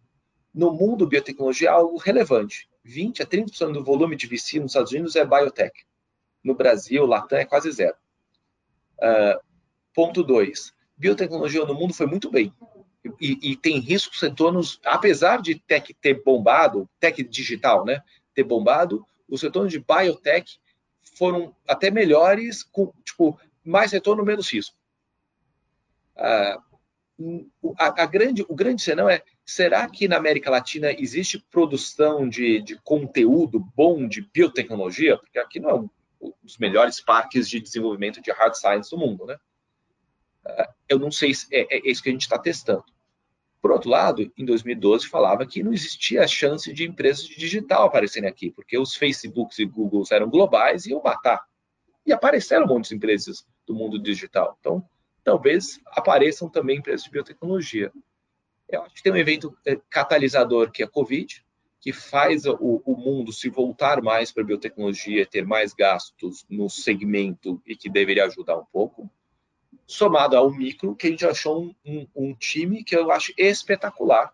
[0.54, 2.70] no mundo biotecnologia é algo relevante.
[2.88, 5.86] 20 a 30% do volume de VC nos Estados Unidos é biotech.
[6.44, 7.96] No Brasil, Latam é quase zero.
[9.00, 9.40] Uh,
[9.94, 10.74] ponto 2.
[10.96, 12.54] Biotecnologia no mundo foi muito bem
[13.20, 18.02] e, e tem riscos retornos, apesar de tech ter bombado, tech digital, né,
[18.34, 20.60] ter bombado, os retornos de biotech
[21.18, 24.76] foram até melhores, com tipo mais retorno, menos risco.
[26.16, 26.62] Ah,
[27.78, 32.62] a, a, grande, o grande senão é: será que na América Latina existe produção de,
[32.62, 35.18] de conteúdo bom de biotecnologia?
[35.18, 35.90] Porque aqui não é um,
[36.44, 39.38] dos melhores parques de desenvolvimento de hard science do mundo, né?
[40.46, 42.84] Ah, eu não sei se é, é isso que a gente está testando.
[43.62, 48.30] Por outro lado, em 2012 falava que não existia chance de empresas de digital aparecerem
[48.30, 51.42] aqui, porque os Facebooks e Googles eram globais e iam matar.
[52.06, 54.58] E apareceram muitas empresas do mundo digital.
[54.60, 54.86] Então,
[55.24, 57.92] talvez apareçam também empresas de biotecnologia.
[58.70, 61.44] Eu acho que tem um evento é, catalisador que é a Covid,
[61.80, 66.70] que faz o, o mundo se voltar mais para a biotecnologia, ter mais gastos no
[66.70, 69.10] segmento e que deveria ajudar um pouco
[69.86, 74.34] somado ao micro, que a gente achou um, um, um time que eu acho espetacular,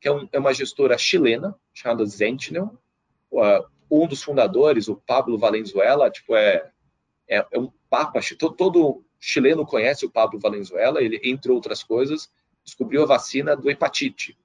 [0.00, 2.78] que é, um, é uma gestora chilena, chamada Sentinel.
[3.90, 6.70] Um dos fundadores, o Pablo Valenzuela, tipo, é,
[7.28, 7.70] é, é um
[8.38, 12.30] todo, todo chileno conhece o Pablo Valenzuela, ele, entre outras coisas,
[12.64, 14.36] descobriu a vacina do hepatite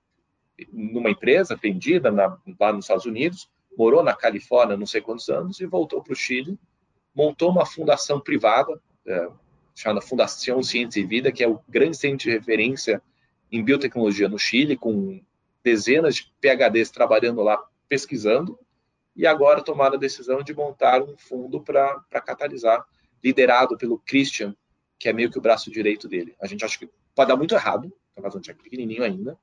[0.71, 5.59] numa empresa vendida na, lá nos Estados Unidos, morou na Califórnia não sei quantos anos
[5.59, 6.57] e voltou para o Chile,
[7.13, 9.29] montou uma fundação privada, é,
[9.75, 13.01] chamada Fundação Ciência e Vida, que é o grande centro de referência
[13.51, 15.21] em biotecnologia no Chile, com
[15.63, 18.59] dezenas de PhDs trabalhando lá pesquisando,
[19.15, 22.83] e agora tomaram a decisão de montar um fundo para catalisar,
[23.23, 24.55] liderado pelo Christian,
[24.99, 26.35] que é meio que o braço direito dele.
[26.41, 29.37] A gente acha que pode dar muito errado, tá fazendo check pequenininho ainda,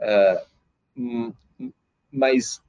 [0.00, 1.34] uh,
[2.10, 2.60] mas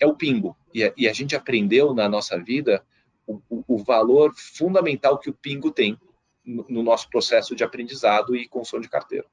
[0.00, 0.56] é o pingo.
[0.72, 2.84] E a, e a, gente aprendeu na nossa vida
[3.26, 5.98] o, o, o valor fundamental que o pingo tem
[6.44, 9.26] no, no nosso processo de aprendizado e construção de carteira.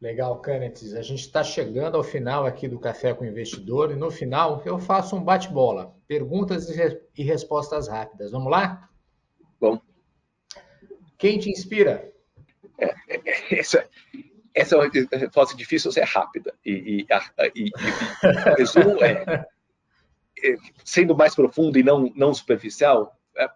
[0.00, 0.94] Legal, Canetes.
[0.94, 4.60] A gente está chegando ao final aqui do Café com o Investidor e no final
[4.66, 5.94] eu faço um bate-bola.
[6.08, 6.68] Perguntas
[7.16, 8.32] e respostas rápidas.
[8.32, 8.88] Vamos lá?
[9.60, 9.80] Bom.
[11.16, 12.12] Quem te inspira?
[12.76, 13.22] É, é,
[13.54, 13.88] é essa,
[14.54, 16.54] essa é uma resposta difícil ser rápida.
[16.64, 17.06] E, e,
[17.54, 19.46] e, e o resumo é,
[20.44, 23.48] é, sendo mais profundo e não, não superficial, é,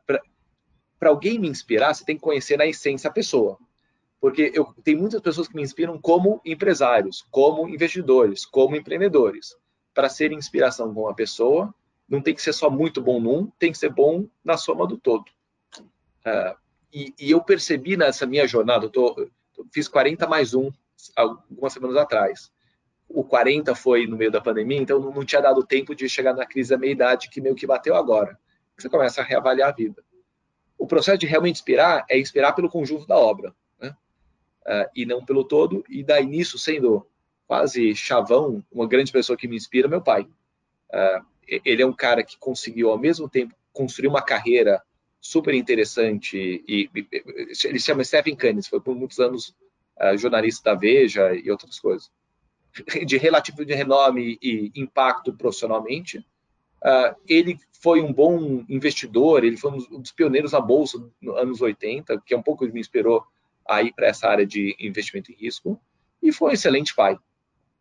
[0.98, 3.58] para alguém me inspirar, você tem que conhecer na essência a pessoa
[4.20, 9.56] porque eu tem muitas pessoas que me inspiram como empresários, como investidores, como empreendedores.
[9.94, 11.74] Para ser inspiração com uma pessoa,
[12.08, 14.96] não tem que ser só muito bom num, tem que ser bom na soma do
[14.98, 15.24] todo.
[16.26, 16.56] Uh,
[16.92, 19.28] e, e, eu percebi nessa minha jornada, eu, tô,
[19.72, 20.72] fiz 40 mais um
[21.14, 22.52] algumas semanas atrás.
[23.08, 26.46] O 40 foi no meio da pandemia, então não, tinha dado tempo de chegar na
[26.46, 28.38] crise da meia-idade que meio que bateu agora.
[28.76, 30.04] Você começa a reavaliar a vida.
[30.78, 33.54] O processo de realmente inspirar é inspirar pelo conjunto da obra
[34.66, 35.84] uh, e não pelo todo.
[35.88, 37.06] E daí nisso, sendo
[37.46, 40.22] quase chavão, uma grande pessoa que me inspira, meu pai.
[40.90, 44.82] Uh, ele é um cara que conseguiu ao mesmo tempo construir uma carreira
[45.20, 46.90] super interessante e
[47.64, 49.54] ele se chama Stephen Cannes, foi por muitos anos
[50.00, 52.10] uh, jornalista da Veja e outras coisas
[53.06, 56.18] de relativo de renome e impacto profissionalmente.
[56.18, 61.60] Uh, ele foi um bom investidor, ele foi um dos pioneiros na bolsa nos anos
[61.60, 63.24] 80, que é um pouco que me inspirou
[63.68, 65.80] a ir para essa área de investimento em risco
[66.22, 67.18] e foi um excelente pai.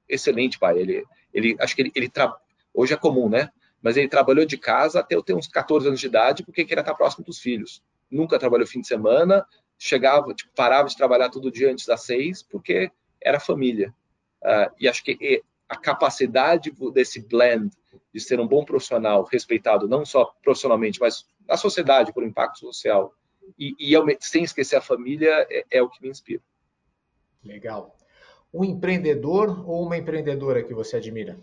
[0.07, 0.79] Excelente pai.
[0.79, 1.03] Ele,
[1.33, 2.35] ele acho que ele, ele tra...
[2.73, 3.49] hoje é comum, né?
[3.81, 6.81] Mas ele trabalhou de casa até eu ter uns 14 anos de idade porque queria
[6.81, 7.83] estar próximo dos filhos.
[8.09, 9.45] Nunca trabalhou fim de semana,
[9.77, 13.93] chegava, tipo, parava de trabalhar todo dia antes das seis porque era família.
[14.43, 17.71] Uh, e acho que a capacidade desse blend
[18.13, 23.13] de ser um bom profissional, respeitado não só profissionalmente, mas na sociedade por impacto social,
[23.59, 26.41] e, e sem esquecer a família é, é o que me inspira.
[27.43, 27.95] Legal.
[28.53, 31.37] Um empreendedor ou uma empreendedora que você admira?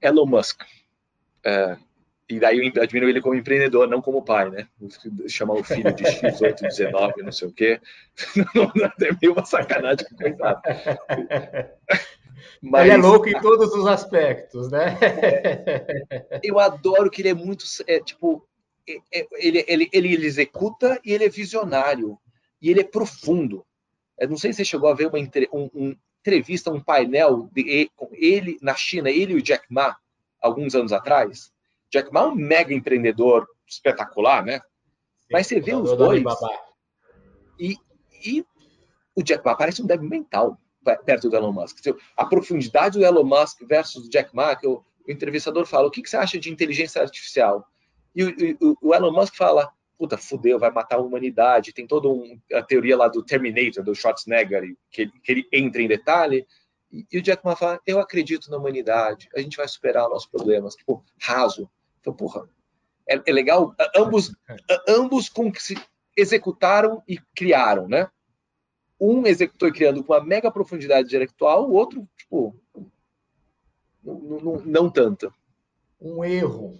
[0.00, 0.62] Elon Musk.
[1.42, 1.76] É,
[2.28, 4.66] e daí eu admiro ele como empreendedor, não como pai, né?
[5.28, 7.80] Chamar o filho de X8, 19, não sei o quê.
[9.02, 10.62] é meio uma sacanagem, coitado.
[12.62, 14.98] Mas, ele é louco em todos os aspectos, né?
[16.42, 18.48] eu adoro que ele é muito, é, tipo,
[18.88, 22.18] é, é, ele, ele, ele executa e ele é visionário.
[22.60, 23.66] E ele é profundo.
[24.18, 27.90] Eu não sei se você chegou a ver uma um, um entrevista, um painel de,
[27.94, 29.96] com ele na China, ele e o Jack Ma,
[30.40, 31.52] alguns anos atrás.
[31.94, 34.60] Jack Ma é um mega empreendedor espetacular, né?
[35.30, 36.24] Mas você vê os dois.
[37.58, 37.76] E,
[38.26, 38.44] e
[39.14, 40.58] o Jack Ma parece um débil mental
[41.06, 41.78] perto do Elon Musk.
[42.16, 45.90] A profundidade do Elon Musk versus o Jack Ma, que o, o entrevistador fala: o
[45.90, 47.64] que, você acha de inteligência artificial?
[48.12, 51.72] E o, o, Elon Musk fala, puta, fudeu, vai matar a humanidade.
[51.72, 55.80] Tem toda um, a teoria lá do Terminator, do Schwarzenegger, que ele, que ele entra
[55.80, 56.44] em detalhe.
[56.90, 60.10] E, e o Jack Ma fala, eu acredito na humanidade, a gente vai superar os
[60.10, 60.74] nossos problemas.
[60.74, 61.70] Tipo, raso.
[62.04, 62.46] Então, porra,
[63.08, 63.74] é, é legal.
[63.96, 64.30] Ambos,
[64.86, 65.74] ambos com que se
[66.14, 68.10] executaram e criaram, né?
[69.00, 72.54] Um executou e criando com uma mega profundidade intelectual, o outro, tipo,
[74.02, 75.32] não, não, não tanto.
[75.98, 76.78] Um erro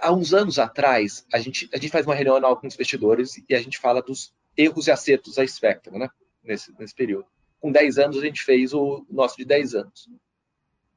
[0.00, 3.40] há uns anos atrás, a gente, a gente faz uma reunião anual com os investidores
[3.48, 6.10] e a gente fala dos erros e acertos da Spectrum, né?
[6.42, 7.26] Nesse, nesse período.
[7.60, 10.08] Com 10 anos, a gente fez o nosso de 10 anos.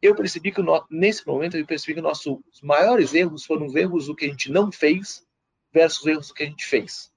[0.01, 4.07] Eu percebi que, no, nesse momento, eu percebi que nossos maiores erros foram os erros
[4.07, 5.25] do que a gente não fez
[5.71, 7.11] versus os erros do que a gente fez.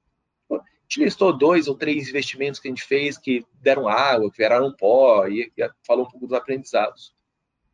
[0.51, 0.57] A
[0.89, 4.73] gente listou dois ou três investimentos que a gente fez que deram água, que viraram
[4.73, 7.15] pó, e, e falou um pouco dos aprendizados.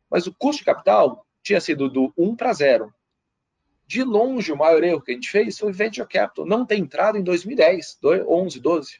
[0.09, 2.93] Mas o custo de capital tinha sido do 1 para 0
[3.87, 7.17] de longe, o maior erro que a gente fez foi venture capital, não ter entrado
[7.17, 8.99] em 2010, 11, 12.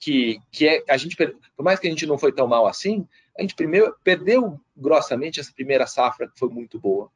[0.00, 3.06] Que, que é, a gente, por mais que a gente não foi tão mal assim,
[3.38, 7.08] a gente primeiro perdeu grossamente essa primeira safra que foi muito boa.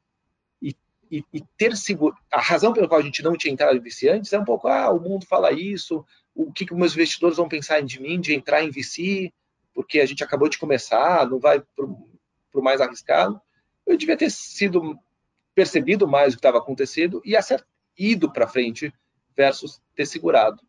[0.62, 0.76] E,
[1.10, 2.16] e, e, ter seguro.
[2.32, 4.68] A razão pela qual a gente não tinha entrado em VC antes é um pouco,
[4.68, 8.32] ah, o mundo fala isso, o que, que meus investidores vão pensar de mim, de
[8.32, 9.32] entrar em VC,
[9.74, 13.40] porque a gente acabou de começar, não vai para o mais arriscado.
[13.84, 14.96] Eu devia ter sido
[15.56, 17.64] percebido mais o que estava acontecendo e acert,
[17.98, 18.94] ido para frente
[19.36, 20.62] versus ter segurado.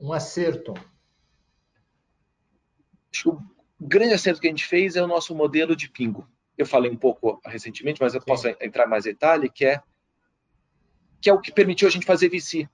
[0.00, 0.72] Um acerto.
[3.12, 6.26] Acho que o grande acerto que a gente fez é o nosso modelo de pingo
[6.58, 8.26] eu falei um pouco recentemente, mas eu Sim.
[8.26, 9.80] posso entrar mais em detalhe, que é
[11.20, 12.68] que é o que permitiu a gente fazer VC.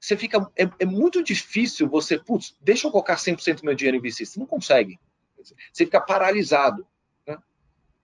[0.00, 3.96] Você fica é, é muito difícil você, putz, deixa eu colocar 100% do meu dinheiro
[3.96, 4.98] em VC, você não consegue.
[5.36, 6.86] Você fica paralisado,
[7.26, 7.36] né?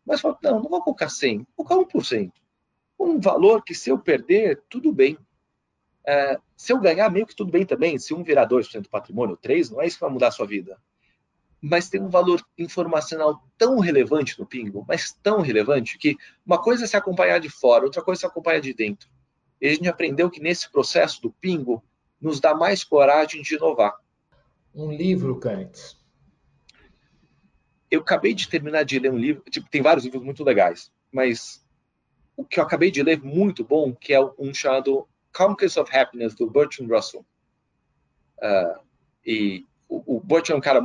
[0.05, 2.33] Mas fala, não, não vou colocar 100, vou colocar 1%.
[2.99, 5.19] Um valor que se eu perder, tudo bem.
[6.05, 7.99] É, se eu ganhar, meio que tudo bem também.
[7.99, 10.47] Se um virar 2% do patrimônio, 3%, não é isso que vai mudar a sua
[10.47, 10.81] vida
[11.63, 16.83] mas tem um valor informacional tão relevante no Pingo, mas tão relevante, que uma coisa
[16.83, 19.09] é se acompanhar de fora, outra coisa é se acompanhar de dentro.
[19.61, 21.81] E a gente aprendeu que nesse processo do Pingo,
[22.21, 23.95] nos dá mais coragem de inovar.
[24.75, 25.97] Um livro, Canitz.
[27.89, 31.65] Eu acabei de terminar de ler um livro, tipo, tem vários livros muito legais, mas
[32.37, 36.35] o que eu acabei de ler muito bom, que é um chamado Conquest of Happiness,
[36.35, 37.25] do Bertrand Russell.
[38.39, 38.81] Uh,
[39.25, 40.81] e o, o Bertrand é um cara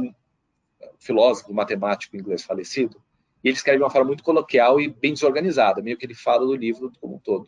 [1.00, 3.02] filósofo, matemático inglês falecido,
[3.43, 6.45] e ele escreve de uma forma muito coloquial e bem desorganizada, meio que ele fala
[6.45, 7.48] do livro como um todo.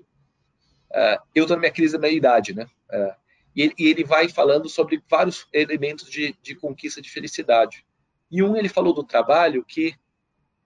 [0.91, 2.65] Uh, eu estou na minha crise da meia-idade, né?
[2.91, 3.15] Uh,
[3.55, 7.85] e, ele, e, ele, vai falando sobre vários elementos de, de, conquista de felicidade.
[8.31, 9.95] E um ele falou do trabalho que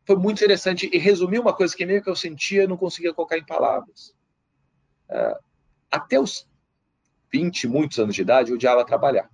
[0.06, 3.38] foi muito interessante e resumiu uma coisa que meio que eu sentia não conseguia colocar
[3.38, 4.14] em palavras.
[5.10, 5.40] Uh,
[5.90, 6.48] até os
[7.32, 9.30] 20, muitos anos de idade, eu odiava trabalhar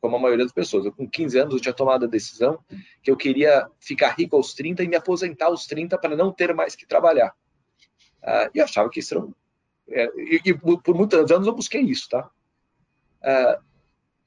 [0.00, 0.84] como a maioria das pessoas.
[0.84, 2.58] Eu, com 15 anos, eu tinha tomado a decisão
[3.02, 6.54] que eu queria ficar rico aos 30 e me aposentar aos 30 para não ter
[6.54, 7.34] mais que trabalhar.
[8.22, 9.24] Uh, e eu achava que isso era.
[9.24, 9.34] Um,
[9.90, 12.30] é, e, e, por muitos anos eu busquei isso, tá?
[13.22, 13.62] Uh,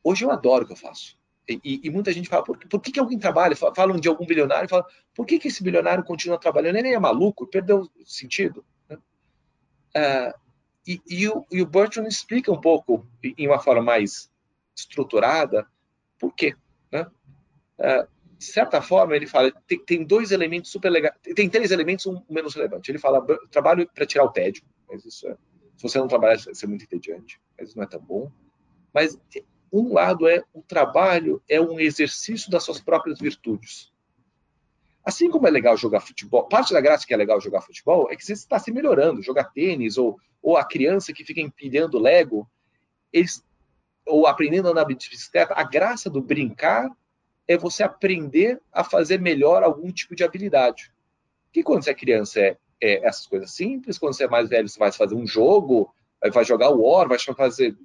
[0.04, 1.20] hoje eu adoro o que eu faço.
[1.48, 3.56] E, e, muita gente fala, por, por que, que alguém trabalha?
[3.56, 6.78] Falam de algum bilionário, fala, por que, que esse bilionário continua trabalhando?
[6.78, 8.64] Ele é maluco, perdeu sentido.
[8.90, 10.34] Uh,
[10.88, 14.31] e, e, o, e o Bertrand explica um pouco, em uma forma mais
[14.76, 15.68] estruturada.
[16.20, 16.56] Por quê?
[16.92, 17.06] Né?
[17.80, 18.08] Uh,
[18.38, 22.24] de certa forma, ele fala, tem, tem, dois elementos super legais, tem três elementos, um
[22.28, 22.90] menos relevante.
[22.90, 25.38] Ele fala, trabalho para tirar o tédio, mas isso é,
[25.78, 28.32] se você não trabalhar, vai ser muito entediante, mas isso não é tão bom.
[28.92, 29.20] Mas
[29.72, 33.92] um lado é, o trabalho é um exercício das suas próprias virtudes.
[35.04, 38.16] Assim como é legal jogar futebol, parte da graça que é legal jogar futebol é
[38.16, 42.50] que você está se melhorando, jogar tênis, ou, ou a criança que fica empilhando Lego,
[43.12, 43.44] eles
[44.06, 46.90] ou aprendendo a andar de bicicleta, a graça do brincar
[47.48, 50.92] é você aprender a fazer melhor algum tipo de habilidade.
[51.52, 54.68] Que quando você é criança é, é essas coisas simples, quando você é mais velho
[54.68, 55.94] você vai fazer um jogo,
[56.34, 57.76] vai jogar o War, vai fazer.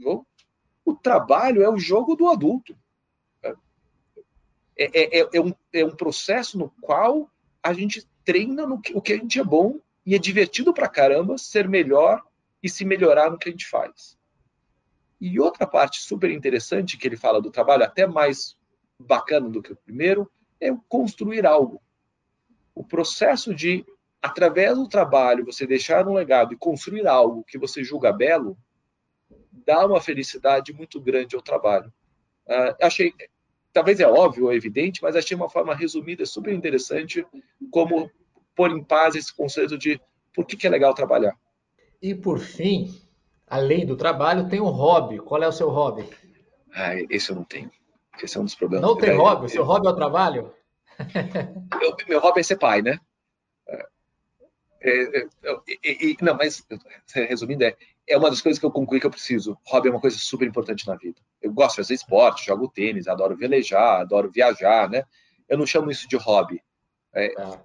[0.85, 2.77] O trabalho é o jogo do adulto.
[4.79, 7.31] É, é, é, é um, é um processo no qual
[7.63, 10.89] a gente treina no que, o que a gente é bom e é divertido pra
[10.89, 12.23] caramba ser melhor
[12.63, 14.17] e se melhorar no que a gente faz.
[15.21, 18.57] E outra parte super interessante que ele fala do trabalho, até mais
[18.99, 21.81] bacana do que o primeiro, é construir algo.
[22.75, 23.85] O processo de,
[24.21, 28.57] através do trabalho, você deixar um legado e construir algo que você julga belo,
[29.51, 31.93] dá uma felicidade muito grande ao trabalho.
[32.47, 33.13] Uh, achei,
[33.73, 37.27] talvez é óbvio ou evidente, mas achei uma forma resumida, super interessante,
[37.71, 38.11] como
[38.55, 40.01] pôr em paz esse conceito de
[40.35, 41.37] por que, que é legal trabalhar.
[42.01, 42.95] E por fim,
[43.47, 45.19] além do trabalho, tem um hobby.
[45.19, 46.09] Qual é o seu hobby?
[46.75, 47.71] Ah, esse eu não tenho.
[48.23, 48.89] Esse é um dos problemas.
[48.89, 49.47] Não tem é, hobby?
[49.47, 50.53] O seu hobby é o trabalho?
[51.79, 52.99] Meu, meu hobby é ser pai, né?
[53.69, 56.67] É, é, é, não, mas
[57.15, 57.77] resumindo, é,
[58.09, 59.59] é uma das coisas que eu concluí que eu preciso.
[59.67, 61.21] Hobby é uma coisa super importante na vida.
[61.43, 65.05] Eu gosto de fazer esporte, jogo tênis, adoro velejar, adoro viajar, né?
[65.47, 66.63] Eu não chamo isso de hobby.
[67.13, 67.59] É, ah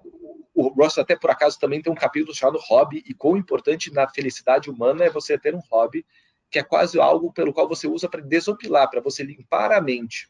[0.54, 4.08] o Ross até por acaso também tem um capítulo chamado Hobby e quão importante na
[4.08, 6.04] felicidade humana é você ter um hobby
[6.50, 10.28] que é quase algo pelo qual você usa para desopilar, para você limpar a mente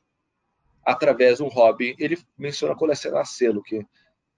[0.84, 1.96] através de um hobby.
[1.98, 3.84] Ele menciona colecionar selo, que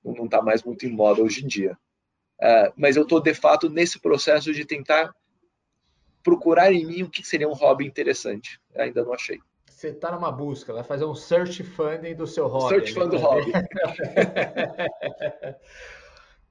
[0.02, 1.76] não está mais muito em moda hoje em dia.
[2.40, 5.14] Uh, mas eu estou, de fato, nesse processo de tentar
[6.22, 8.58] procurar em mim o que seria um hobby interessante.
[8.74, 9.38] Ainda não achei.
[9.74, 12.76] Você está numa busca, vai fazer um search funding do seu hobby.
[12.76, 13.50] Search fund do hobby.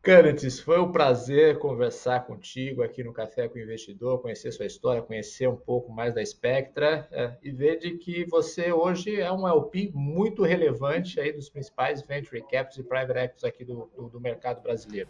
[0.03, 5.01] Canites, foi um prazer conversar contigo aqui no Café com o Investidor, conhecer sua história,
[5.01, 9.47] conhecer um pouco mais da Spectra é, e ver de que você hoje é um
[9.47, 14.19] LP muito relevante aí dos principais venture capital e private equities aqui do, do, do
[14.19, 15.07] mercado brasileiro.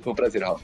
[0.00, 0.62] Foi um prazer, Ralf.